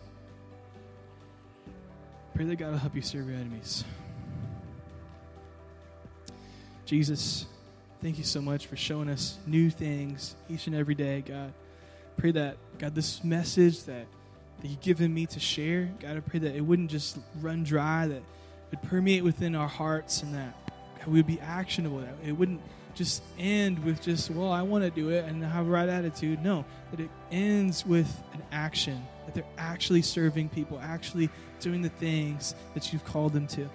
[2.36, 3.84] Pray that God will help you serve your enemies.
[6.86, 7.46] Jesus,
[8.02, 11.54] thank you so much for showing us new things each and every day, God.
[12.18, 14.06] Pray that, God, this message that,
[14.62, 18.08] that you've given me to share, God, I pray that it wouldn't just run dry,
[18.08, 18.24] that it
[18.72, 20.56] would permeate within our hearts and that
[21.00, 22.62] God, we would be actionable, that it wouldn't
[22.96, 26.44] just end with just, well, I want to do it and have the right attitude.
[26.44, 31.90] No, that it ends with an action, that they're actually serving people, actually doing the
[31.90, 33.68] things that you've called them to.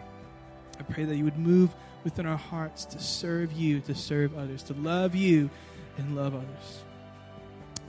[0.78, 1.74] I pray that you would move
[2.04, 5.50] within our hearts to serve you, to serve others, to love you
[5.96, 6.84] and love others.